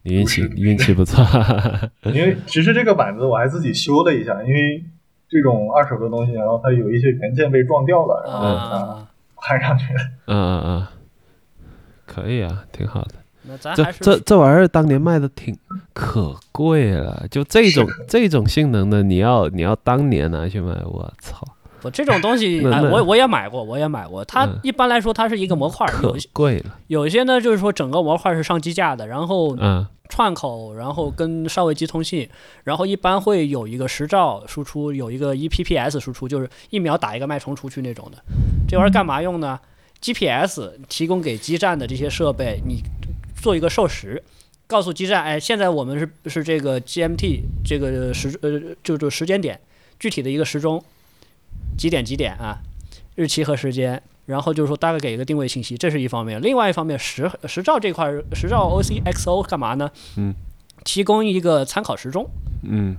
[0.04, 1.23] 你运气运气不错，
[2.06, 4.84] 因为其实这个板子我还自己修了一下，因为
[5.32, 9.86] 这种二手的东西，然后它有一些原件被撞掉了，然后啊啊，换上去。
[10.28, 10.88] 嗯嗯嗯，
[12.06, 13.15] 可以啊，挺好的。
[13.44, 15.58] 那咱这这这玩意儿当年卖的挺
[15.94, 21.44] 可贵了，就这种这种性能的，你要你要当年拿去卖，我操，
[21.82, 24.24] 不这种东西，哎，那那我我也买过，我也买过。
[24.26, 26.78] 它嗯一般来说它是一个模块儿，可有一些贵了。
[26.88, 32.28] 有一些呢就是说整个模块是上机架的，然后嗯串口，然后跟上位机通信，
[32.63, 38.22] 然后一般会有一个十兆输出，有一个 E EPPS 输出，就是一秒打一个脉冲出去那种的。
[38.67, 39.58] 这玩意儿干嘛用呢
[40.02, 42.82] ？GPS 提供给基站的这些设备，你
[43.41, 44.22] 做一个授时，
[44.67, 49.60] 告诉基站，哎，现在我们是是这个 GMT 这个时呃就就时间点，
[49.98, 50.84] 具体的一个时钟，
[51.82, 52.62] 几点几点啊，
[53.15, 54.04] 日期和时间。
[54.28, 56.39] 然后就是说大概给一个定位信息，这是一方面。
[56.41, 59.89] 另外一方面，时时兆这块儿，时兆 OCXO 干嘛呢？
[60.15, 60.34] 嗯，
[60.86, 62.30] 提供一个参考时钟，
[62.63, 62.96] 嗯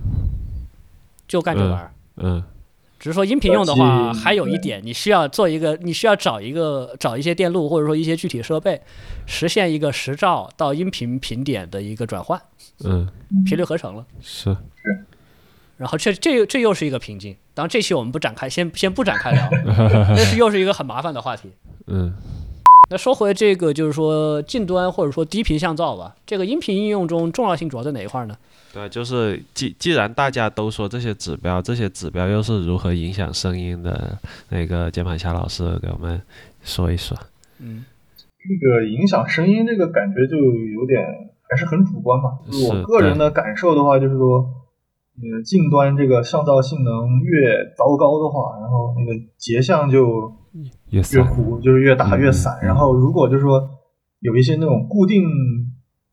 [1.25, 1.91] 就干这玩意儿。
[2.17, 2.43] 嗯
[2.99, 8.81] 只是说音频用的话，还有一点，你需要做一个，你需要找一个找一些电路或者说一些具体设备，
[9.25, 12.39] 实现一个时兆到音频频点的一个转换，
[12.83, 13.09] 嗯，
[13.45, 14.05] 频率合成了。
[14.21, 14.55] 是，
[15.77, 17.35] 然后这这这又是一个瓶颈。
[17.53, 19.49] 当然这期我们不展开，先先不展开聊，
[20.09, 21.49] 那是又是一个很麻烦的话题。
[21.87, 22.13] 嗯
[22.89, 28.35] 那说回这个，就是说近端或者说低频降噪吧，这个音频应用中重要性主要在哪一块呢？
[28.73, 34.17] 对，就是既既然大家都说这些指标，这些指标又是如何影响声音的？
[34.49, 36.21] 那个键盘侠老师给我们
[36.63, 37.17] 说一说。
[37.59, 37.85] 嗯，
[38.41, 41.01] 这个影响声音，这个感觉就有点
[41.49, 42.37] 还是很主观嘛。
[42.45, 44.45] 就是我个人的感受的话，就是说，
[45.15, 50.31] 呃，近端这个降噪性能越糟糕的话，然后那个结像就
[50.89, 52.57] 也散，越糊，就是越大嗯越散。
[52.63, 53.61] 然后如果就是说
[54.21, 55.23] 有一些那种固定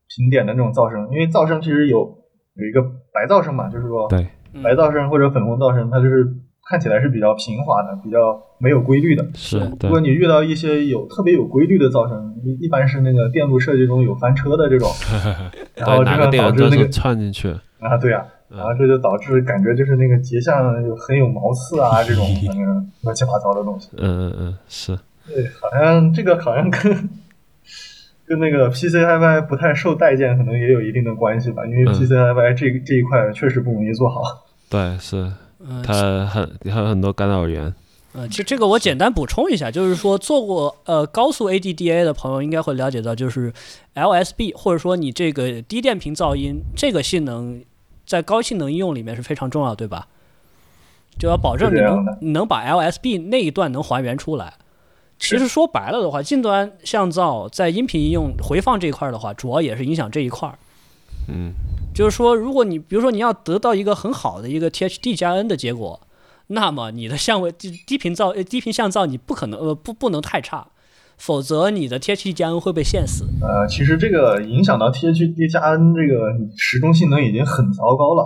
[0.07, 2.81] 频点的那种噪声，因为噪声其实有有一个
[3.13, 6.27] 白噪声嘛，就是说对，嗯白噪声或者粉红噪声，它就是
[6.69, 9.25] 看起来是比较平滑的，比较没有规律的。
[9.33, 14.87] 是，如，果你遇到一些有特别有规律的噪声，一一般是那个电路设计中有翻车的这种，
[15.75, 23.89] 然后这，个导致那个串进去，啊，对啊，嗯然后这就导致感觉就是那个结像就很有毛刺啊，这种反 正乱七八糟的东西。
[23.97, 27.09] 嗯嗯嗯，是，对，好像这个好像跟
[28.25, 31.65] 跟那个 PC HiFi 不太受待见，可能也有一定的关系吧。
[31.65, 34.21] 因为嗯 PC HiFi 这这一块确实不容易做好。
[34.69, 37.73] 对，是，嗯，它很还有很多干扰源。
[38.13, 43.53] 呃，其实这个我简单补充一下，就是说做过呃高速 ADDA 的朋友应该会了解到，就是
[43.95, 47.61] LSB 或者说你这个低电平噪音这个性能
[48.11, 50.07] 在高性能应用里面是非常重要，对吧？
[51.17, 54.55] 就要保证你能能把 LSB 那一段能还原出来。
[55.17, 60.59] 其实说白了的话，近端降噪在音频应用回放这一块儿的话，主要也是影响这一块儿。
[61.29, 61.53] 嗯
[61.93, 66.01] 就是说，如果你比如说你要得到一个很好的一个 THD 加 N 的结果，
[66.47, 70.67] 那么你的相位低低频噪呃低频像噪你不可能呃不不能太差，
[71.21, 73.23] 否则你的 THD 加 N 会被限死。
[73.41, 78.25] 呃，其实这个影响到 THD 加 N 这个时钟性能已经很糟糕了，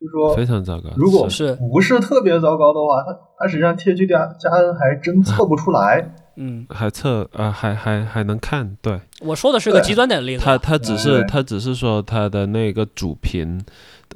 [0.00, 0.88] 就是说非常糟糕。
[0.96, 6.14] 如果是不是特别糟糕的话，它它实际上 THD 加加 N 还真测不出来。
[6.36, 10.42] 嗯，还测啊，还还还能看，对，我说的是个极端点的例子。
[10.42, 13.60] 它它只是它只是说它的那个主频，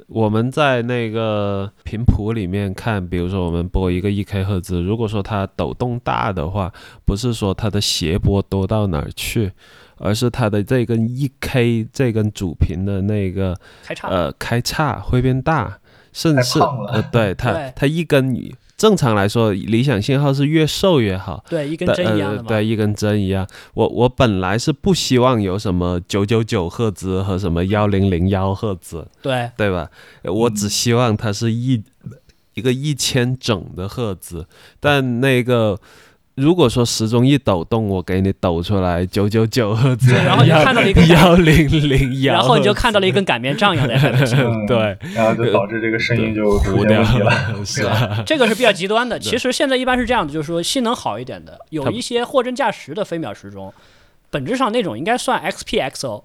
[0.07, 6.71] 我们在那个频谱里面看，比如说我们播一个一 K 赫兹，如果说它抖动大的话，
[7.05, 9.51] 不是说它的谐波多到哪儿去，
[9.97, 15.79] 而是它的这根一 K 这根主频的那个开叉，呃开叉会变大，
[16.13, 17.73] 甚至呃对它对。
[17.75, 18.35] 它一根
[18.77, 21.43] 正常来说理想信号是越瘦越好。
[21.49, 22.41] 对，一根针一样的。
[22.41, 23.47] 呃对，一根针一样。
[23.73, 29.89] 我我本来是不希望有什么九九九赫兹和什么幺零零幺赫兹，对对吧？
[30.23, 31.81] 我只希望它是一
[32.53, 34.47] 一个一千整的赫兹，
[34.79, 35.79] 但那个。
[36.35, 43.97] 如果说时钟一抖动，我给你抖出来九九九赫兹，然后你就看到了一个幺零零幺，然后你就看到了一根擀面杖一样的
[44.67, 47.01] 对，然后就导致这个声音就糊掉。
[47.01, 47.31] 了，
[47.65, 49.17] 是吧，这个是比较极端的。
[49.17, 53.73] 其实现在一般是这样的，就是说性能好一点的，有一些货真价实的飞秒时钟，
[54.29, 56.21] 本质上那种应该算 XPXO，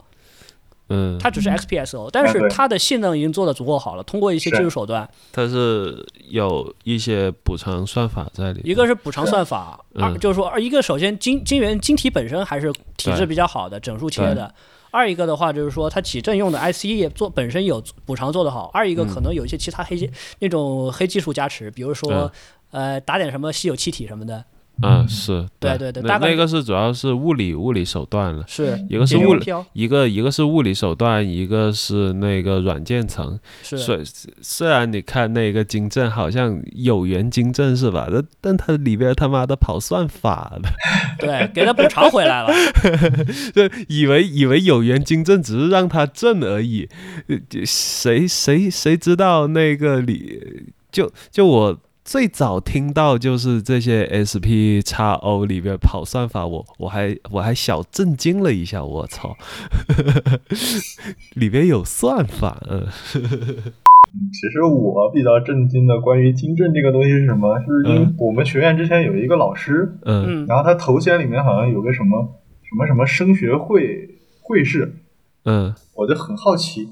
[0.91, 14.53] 嗯，它只是 XPSO，但是它的性能已经做得足够好了，通过一些技术手段，它是有一些补偿算法在里面，一个是补偿算法，嗯二就是说二一个首先晶晶圆晶体本身还是体质比较好的，整数切的。
[14.93, 18.69] 二一个的话就是说，它起振用的 IC 也做本身有补偿做得好。
[18.75, 19.09] 二一个嗯。
[19.15, 20.11] 可能有一些其他黑技、
[20.41, 22.29] 那种黑技术加持，比如说、
[22.73, 24.45] 呃打点什么稀有气体什么的，
[24.83, 29.37] 嗯，是，对对对大概那那个是主要是物理物理手段了，是一个是物
[29.73, 33.39] 一个一个是物理手段，一个是那个软件层。
[33.63, 34.03] 是虽
[34.41, 38.09] 虽然你看那个金正好像有缘金正是吧？
[38.11, 40.69] 但但它里边他妈的跑算法的，
[41.21, 42.49] 对，给他补偿回来了。
[43.55, 46.89] 就以为以为有缘金正只是让他挣而已，
[47.29, 51.79] 呃谁谁谁知道那个里就就我。
[52.11, 59.37] 最早听到就是这些 SP 叉 O 里边跑算法，我我还我还小震惊了一下，我操，
[61.37, 62.85] 里边有算法，嗯。
[64.33, 67.57] 其实我比较震惊的关于金正这个东西是什么？
[67.61, 68.15] 是因为嗯。
[68.19, 70.43] 我们学院之前有一个老师，嗯。
[70.43, 74.97] 嗯，然后他头衔里面好像有个什么什么什么升学会会士，
[75.45, 75.73] 嗯。
[75.95, 76.89] 我就很好奇，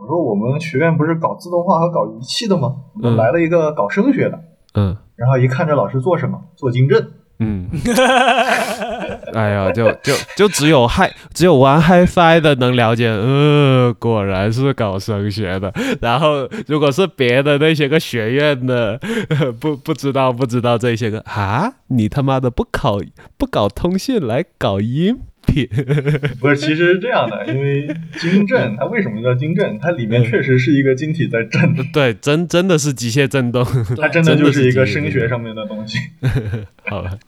[0.00, 2.74] 我说我们学院不是搞自动化和搞仪器的吗？
[3.02, 4.40] 怎么嗯来了一个搞声学的？
[4.74, 6.40] 嗯然后一看这老师做什么？
[6.56, 7.06] 做金正。
[7.42, 7.68] 嗯，
[9.34, 15.72] 哎呀，就就就只有嗨，只有玩 HiFi 的能了解，呃，果然是搞声学的。
[16.02, 19.00] 然后如果是别的那些个学院的，
[19.58, 22.98] 不不知道不知道这些个啊，你他妈的不考
[23.38, 25.18] 不搞通信来搞音
[25.50, 25.68] 频，
[26.40, 27.86] 不是，其实是这样的，因为
[28.18, 29.78] 晶振它为什么叫晶振？
[29.80, 33.64] 它里面确实是一个晶体在震，对，真真的是机械震动，
[33.96, 35.98] 它真的就是一个声学上面的东西。
[36.86, 37.18] 好了，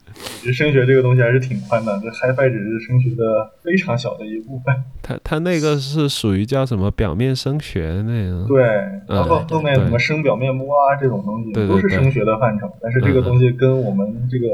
[0.41, 3.23] 其实声学这个东西还是挺宽的，这 HiFi 只是声学的
[3.63, 4.75] 非常小的一部分。
[5.01, 8.63] 它它那个是属于叫什么表面声学那样，对，
[9.07, 12.69] 然后后面什么声表面波啊这种东西，都是声学的范畴。
[12.81, 14.47] 但是这个嗯东西跟我们这个，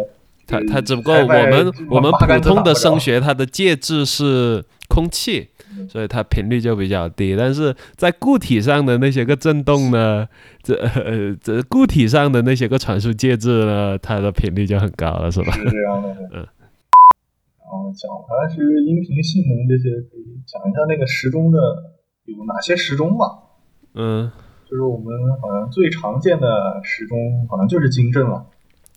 [0.50, 5.48] 它呃它只不过我们我们普通的声学，它的介质是空气，
[5.88, 7.36] 所以它频率就比较低。
[7.38, 10.28] 但是在固体上的那些个振动呢，
[10.64, 15.52] 这呃这固体上的那些个传输介质呢，它的频率就很高了，是吧？
[15.54, 16.16] 是这样的。
[16.34, 16.48] 嗯
[17.72, 21.60] 然后讲完是音频性能这些，可以讲一下那个时钟的
[22.26, 23.26] 有哪些时钟吧。
[23.94, 24.32] 嗯，
[24.68, 26.48] 就是我们好像最常见的
[26.82, 27.16] 时钟，
[27.48, 28.44] 好像就是金正了。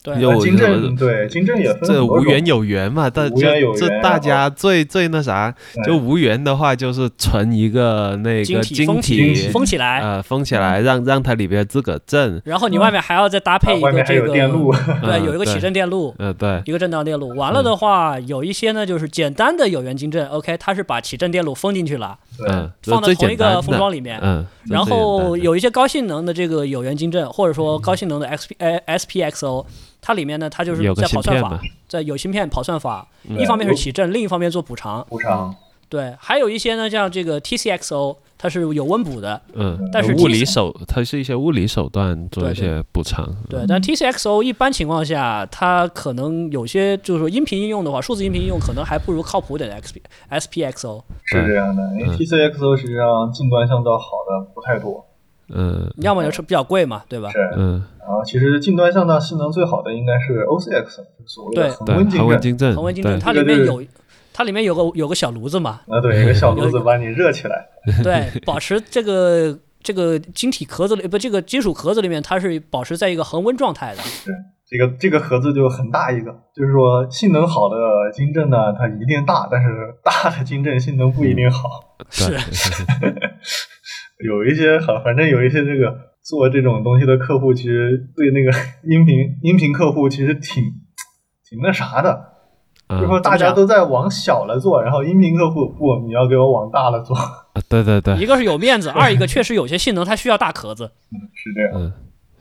[0.03, 5.55] 对，有金有正对金正也分这无缘有缘嘛，但这这大家最最那啥，
[5.87, 16.15] 就无缘的话就是存一个那晶个晶体封起晶体封起来，呃封起来，让让它里边自个震，然后你外面还要再搭配一个这个，有电路， 对，有一个起振电路。
[16.19, 24.19] 呃对，一个震荡电路，完了的话，有一些呢就是简单的有源晶振，OK，它是把起振电路封进去了，对，嗯，放在同一个封装里面。
[24.23, 29.65] 嗯，然后有一些高性能的这个有源晶振，或者说高性能的 XP 呃 SPXO，
[30.01, 35.05] 它里面呢它就是在跑算法在有芯片跑算法，嗯一方面是起振，另一方面做补偿。
[35.09, 35.55] 补偿。
[35.89, 51.05] 对，还有一些呢像这个 TCXO，它是有温补的，嗯，但是物理手，它是一些物理手段做一些补偿，对，但 TCXO 一般情况下，它可能有些就是说音频应用的话，数字音频应用可能还不如靠谱点的 XP SPXO。
[51.27, 55.07] 是这样的，因为嗯 TCXO 实际上近端降噪好的不太多。
[55.55, 57.31] 嗯要么就是比较贵嘛，对吧？
[57.31, 57.39] 是。
[57.57, 62.75] 嗯，然后其实近端向道性能最好的应该是 OCX，就是所谓的恒温，晶振。
[62.75, 63.81] 恒温晶振，它里面有
[64.33, 67.67] 它里面有个有个小炉子嘛，啊，对， 有个小炉子把你热起来。
[68.03, 74.03] 对，保持这个这个晶体壳子里不这个金属壳子里面，它是保持在一个恒温状态的。
[74.25, 74.35] 对
[74.67, 77.77] 这个这个盒子就很大一个，就是说性能好的
[78.13, 79.69] 晶振呢，它一定大，但是
[80.03, 81.69] 大的晶振性能不一定好。
[82.09, 82.33] 是
[84.25, 88.51] 有一些好，反正有一些这个做这种东西的客户，其实对那个
[88.89, 90.65] 音频音频客户其实挺
[91.45, 92.32] 挺那啥的，
[92.97, 100.91] 就是说嗯大家都在往小了做，然后音频客户不，你要给我往大了做，啊对对对一，个是有面子，二一个确实有些性能它需要大壳子。
[101.35, 101.71] 是这样。
[101.75, 101.93] 嗯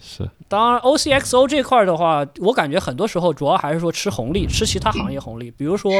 [0.03, 5.91] 是，当然，OCXO 这块儿的话，我感觉很多时候主要还是说吃红利，吃其他行业红利，比如说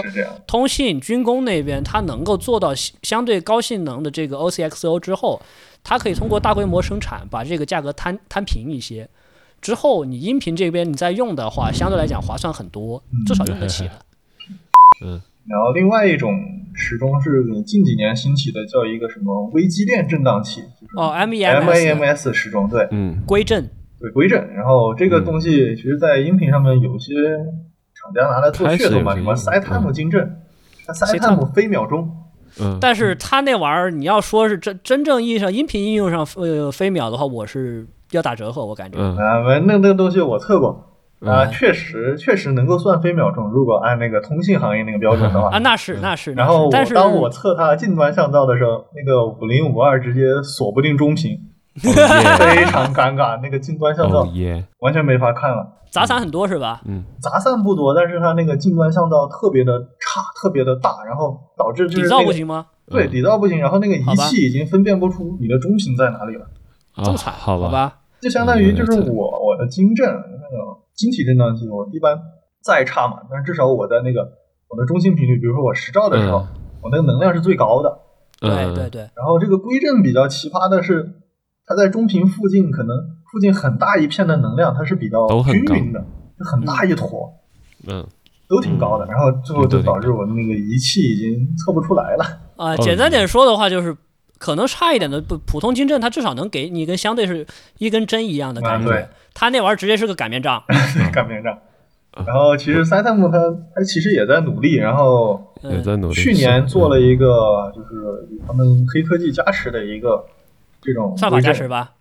[0.47, 5.39] 通信、军工那边，它能够做到相相对高性能的这个 OCXO 之后，
[5.83, 9.07] 它可以通过大规模生产把这个价格摊摊平一些。
[9.61, 13.87] 之后你音频这边你再用的话，相对来讲划算很多，至少用得起
[15.05, 15.21] 的。
[15.49, 16.31] 然后另外一种
[16.73, 22.87] 时钟是近几年兴起的，叫一个什么微机电振荡器，就是哦 MEMS，MEMS 时钟，对。
[22.91, 23.21] 嗯。
[23.25, 23.67] 归正，
[23.99, 24.39] 对归正。
[24.53, 27.13] 然后这个东西其实，在音频上面有些
[27.95, 30.35] 厂家拿来做噱头嘛，什么开始有些 SiTime 晶阵，
[30.85, 32.09] 它 SiTime 飞秒钟，
[32.61, 38.99] 嗯，但是它那玩意儿，你要说是真真正意义上音频应用上呃飞秒的话，我是要打折扣，我感觉。
[38.99, 39.17] 嗯。
[39.17, 40.87] 啊，那那个东西我测过。
[41.25, 45.49] 啊，嗯确实确实能够算飞秒钟，如果按那个通信行业那个标准的话。
[45.49, 51.37] 啊，那是那是，然后我但是当我测它近端降噪的时候，那个五零五二直接锁不定中频，
[51.79, 53.39] 非常尴尬。
[53.41, 56.81] 那个近端降哦噪耶，完全没法看了，杂散很多是吧？
[56.85, 62.65] 嗯杂散不多，但是它那个近端降噪特别的差，特别的大，然后导致就是、那个、噪不行吗？
[62.89, 66.45] 对，底噪不行，然后那个仪器已经分辨不出你的中频在哪里了，
[66.95, 70.30] 啊这么惨，好吧，就相当于就是我我的晶振那个
[71.01, 72.17] 晶体振荡器，我一般
[72.61, 74.21] 再差嘛，但是至少我在那个
[74.69, 76.47] 我的中心频率，比如说我十兆的时候，嗯
[76.83, 77.99] 我那个能量是最高的。
[78.39, 81.13] 对嗯对对，然后这个归振比较奇葩的是，
[81.65, 82.97] 它在中频附近可能
[83.31, 86.03] 附近很大一片的能量，它是比较都很均匀的，
[86.39, 87.31] 就很大一坨，
[87.87, 88.05] 嗯
[88.47, 89.05] 都挺高的。
[89.05, 92.23] 然后最后就导致我的那个仪器已经测不出来了。
[92.57, 93.95] 啊，哦简单点说的话就是。
[94.41, 97.45] 可能差一点的不普通金针，它至少能给你跟相对是
[97.77, 98.89] 一根针一样的感觉。
[98.89, 100.61] 啊对它那玩意儿直接是个擀面杖。
[101.13, 101.55] 擀面杖。
[102.25, 103.37] 然后其实 Satem 它
[103.73, 106.15] 它其实也在努力，然后嗯，也在努力。
[106.15, 110.25] 去年做了一个就是他们黑科技加持的一个
[110.81, 111.91] 这种算法加持吧。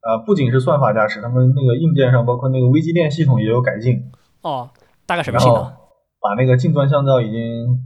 [0.00, 4.00] 啊、不仅是算法加持，他们那个硬件上包括那个微机电系统也有改进，
[4.42, 4.70] 哦，
[5.04, 5.62] 大概什么性能？
[6.20, 7.40] 把那个近端降噪已经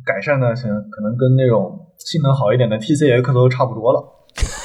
[0.07, 4.05] 改善的，可能可能跟那种性能好一点的 TCX 都差不多了。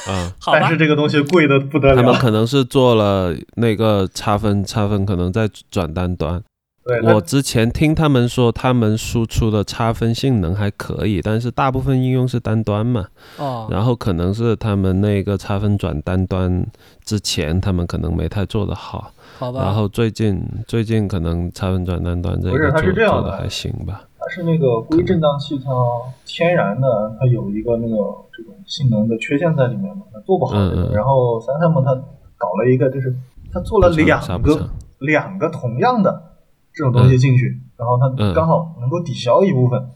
[0.08, 2.14] 嗯， 但是，这个东西贵的不得了他们。
[2.14, 6.42] 可能是做了那个差分，差分可能在转单端。
[6.84, 16.66] 对，我之前听他们说，他们输出的差分性能还可以，但是大部分应用是单端嘛，哦，然后可能是他们那个差分转单端
[17.04, 19.60] 之前，他们可能没太做得好，好吧。
[19.62, 25.70] 然后最近最近可能差分转单端这个做它是这样的做的还行吧，它是那个硅振荡器，它
[26.24, 27.96] 天然的它有一个那个
[28.32, 30.54] 这种性能的缺陷在里面嘛，它做不好。
[30.92, 31.94] 然后 Satem 它
[32.36, 33.14] 搞了一个，就是
[33.52, 36.22] 它做了两个两个同样的
[36.72, 39.88] 这种东西进去，然后它嗯刚好能够抵消一部分。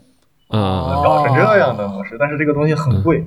[0.51, 0.61] 嗯。
[0.61, 3.27] 哦搞成这样的模式，但是这个东西很贵，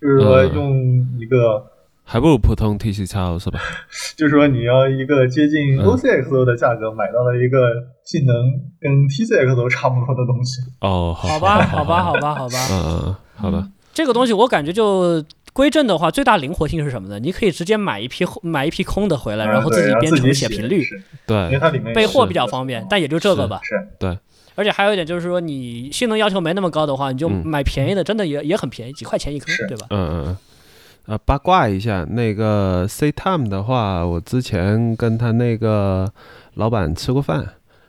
[0.00, 0.54] 就是说嗯。
[0.54, 1.64] 用一个，
[2.06, 3.58] 还不如普通 TC 超是吧？
[4.16, 7.58] 就是说你要一个接近嗯 OCXO 的价格买到了一个
[8.04, 8.36] 性能
[8.80, 10.60] 跟 TCXO 差不多的东西。
[10.80, 12.58] 哦，好吧，好吧，好吧，好吧。
[12.70, 17.18] 嗯好吧，这个东西我感觉就归正的话，最大灵活性是什么呢？
[17.18, 20.84] 你可以直接买一批买一批空的回来，然后自己编程写频率，
[21.26, 22.86] 对因为对，它里面备货比较方便。
[22.88, 23.58] 但也就这个吧。
[23.62, 24.16] 是对
[24.56, 29.86] 而且还有一点就是说，你性能要求没那么高的话，你就嗯买便宜的，真的也也很便宜，几块钱一颗，对吧？
[29.90, 30.36] 嗯嗯嗯。
[31.06, 36.10] 呃，八卦一下，那个 C Time 的话，我之前跟他那个
[36.54, 37.46] 老板吃过饭，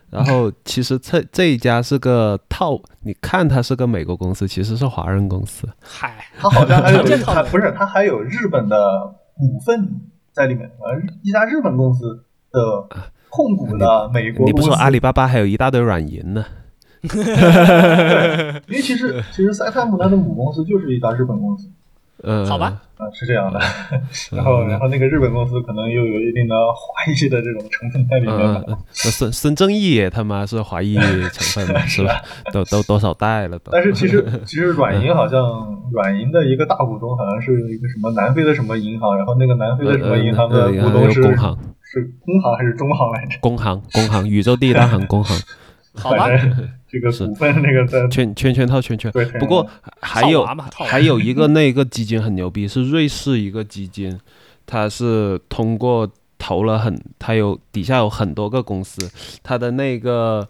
[0.09, 5.65] 然后其实这这一家是个套，你看它是个美国公司，其实是华人公司。
[5.81, 8.75] 嗨， 它好像还有这套不是它还有日本的
[9.37, 10.01] 股份
[10.33, 12.59] 在里面，呃，一家日本公司的
[13.29, 14.51] 控股的美国公司。
[14.51, 16.45] 你不说阿里巴巴还有一大堆软银呢？
[18.67, 21.69] 因为其实其实 Satem 它的母公司就是一家日本公司，
[22.23, 23.59] 嗯，好吧啊，是这样的。
[24.31, 28.63] 然后，然后那个日本公司可能又有一定的华裔的这种成分在里面吧。
[28.67, 32.21] 嗯嗯，那孙孙正义也他妈是华裔成分嘛， 是吧？
[32.53, 33.71] 都都多少代了都。
[33.71, 35.41] 但是其实 其实软银好像
[35.91, 43.37] 软银的一个大股东好像是一个什么南非的什么银行，然后那个南非的什么银行的股东是工行，是工行还是中行来着？
[43.41, 45.35] 工行，工行，宇宙第一大行，工行。
[45.97, 46.27] 好吧，
[46.95, 49.11] 这个股份那个在圈圈圈套圈圈。
[49.11, 49.67] 对，不过
[49.99, 50.45] 还有
[50.87, 54.17] 还有一个那个基金很牛逼，是瑞士一个基金，
[54.65, 59.11] 它是通过投了很，它有底下有很多个公司，
[59.43, 60.47] 它的那个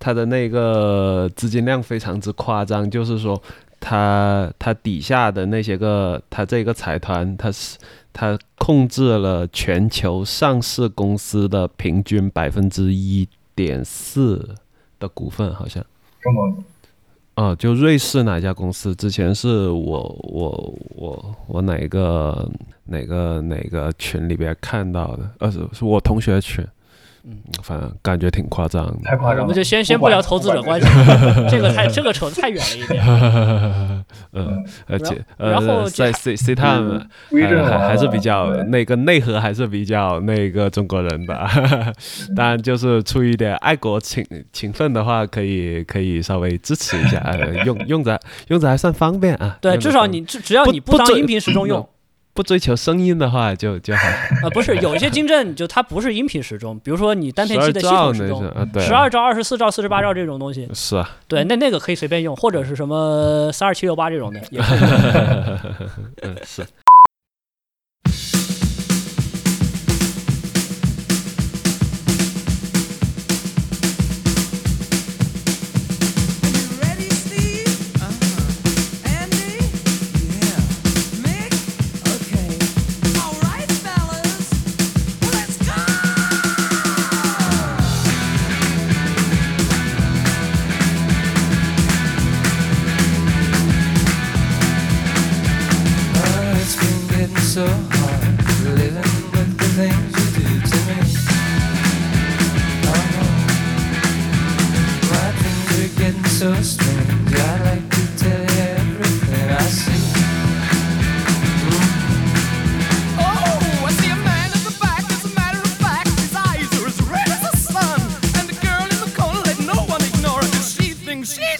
[0.00, 3.40] 它的那个资金量非常之夸张，就是说
[3.78, 7.78] 它它底下的那些个，它这个财团，它是
[8.12, 14.56] 它控制了全球上市公司的平均百分之一点四。
[14.98, 15.84] 的股份好像，
[16.22, 16.64] 这么，
[17.34, 18.94] 啊，就瑞士哪家公司？
[18.94, 22.50] 之前是我我我我哪个
[22.84, 25.30] 哪个哪个群里边看到的？
[25.40, 26.66] 呃，是是我同学群。
[27.26, 29.42] 嗯，反正感觉挺夸张的，太夸张了。
[29.44, 30.86] 我们就先先不聊投资者关系，
[31.48, 33.02] 这个太这个扯得太远了一点。
[34.32, 37.00] 嗯，而且呃，在 C C time
[37.64, 41.34] 还还是比较那个内核还是比较那个中国人的，
[42.36, 44.22] 当然就是出于一点爱国情
[44.52, 47.24] 情分的话，可以可以稍微支持一下，
[47.64, 49.56] 用用着用着还算方便啊。
[49.62, 51.88] 对，至少你只只要你不当音频时钟用。
[52.34, 54.08] 不追求声音的话，就就好。
[54.42, 58.42] 啊，不是， 有一些晶振就它不是音频时钟，比如说你单片机的系统时钟，
[58.80, 60.68] 十二兆、二十四兆、四十八兆这种东西。
[60.74, 61.08] 是啊。
[61.28, 64.78] 对，那那个可以随便用，或者是什么三二七六八这种的也可以。
[66.22, 66.66] 嗯，是。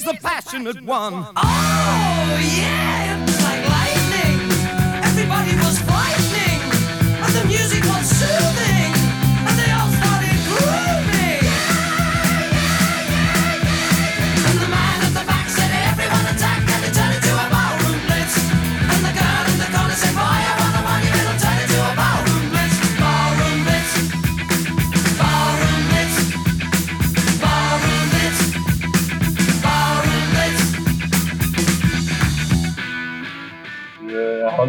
[0.05, 1.27] the passionate one.
[1.35, 4.39] Oh, yeah, it was like lightning.
[5.03, 6.61] Everybody was frightening,
[7.25, 8.74] and the music was soothing.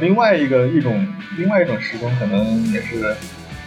[0.05, 3.15] 另外一个一种，另外一种时钟可能也是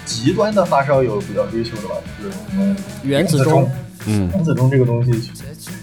[0.05, 3.68] 极端的发烧友比较追求的吧，就是什么原子钟。
[4.07, 5.32] 嗯，原子钟这个东西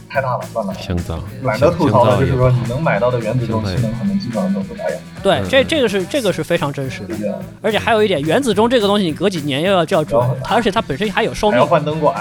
[0.10, 2.18] 太大了，算了，相当懒得吐槽了。
[2.22, 4.99] 就是说，你能买到的原子钟性能可能基本上都不咋样。
[5.22, 7.16] 对，这这个是这个是非常真实的。
[7.62, 12.16] 而且还有一点，原子钟这个东西，你隔几年又要就要转，它而且它本身还有寿命，还要换灯管。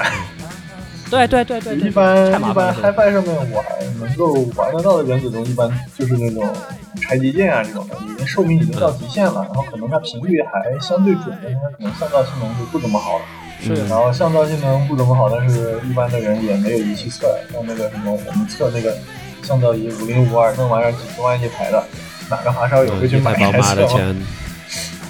[1.10, 6.42] 对对对对，一般一般 HiFi 上面我还能够玩得到的原子钟，一般就是那种
[7.00, 13.24] 拆机键啊这种的，已经寿命已经到极限了，然后可能它频率还相对准的，它可能降噪性能就不怎么好了。
[13.60, 18.96] 是，然后降噪性能不怎么好，但是一般的人也没有仪器测，像那个什么我们测那个
[19.42, 21.84] 降噪仪五零五二，那玩意儿几十万一台的，
[22.28, 23.34] 哪个发烧友会去买？
[23.34, 24.16] 宝马的钱，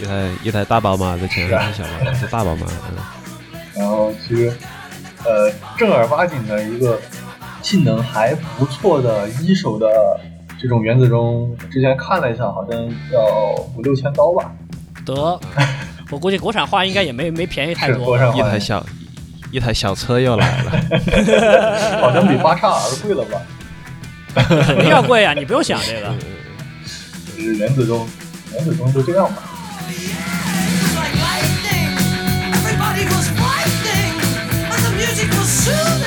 [0.01, 2.67] 一台一台大宝马的钱，小宝马是大宝马。
[3.75, 4.53] 然后其实。
[5.25, 7.01] 呃，正儿八经的一个
[7.63, 9.87] 性能还不错的一手的
[10.61, 12.79] 这种原子钟，之前看了一下，好像
[13.11, 14.53] 要五六千刀吧。
[15.05, 15.41] 得，
[16.11, 18.17] 我估计国产化应该也没没便宜太多。
[18.35, 18.85] 一台小
[19.51, 20.71] 一台小车又来了，
[22.01, 23.41] 好像比八叉 R 贵了吧？
[24.67, 25.33] 肯定要贵啊！
[25.33, 26.13] 你不用想这个。
[27.37, 28.07] 是原子钟，
[28.53, 29.43] 原子钟就这样吧。
[35.65, 36.04] Soon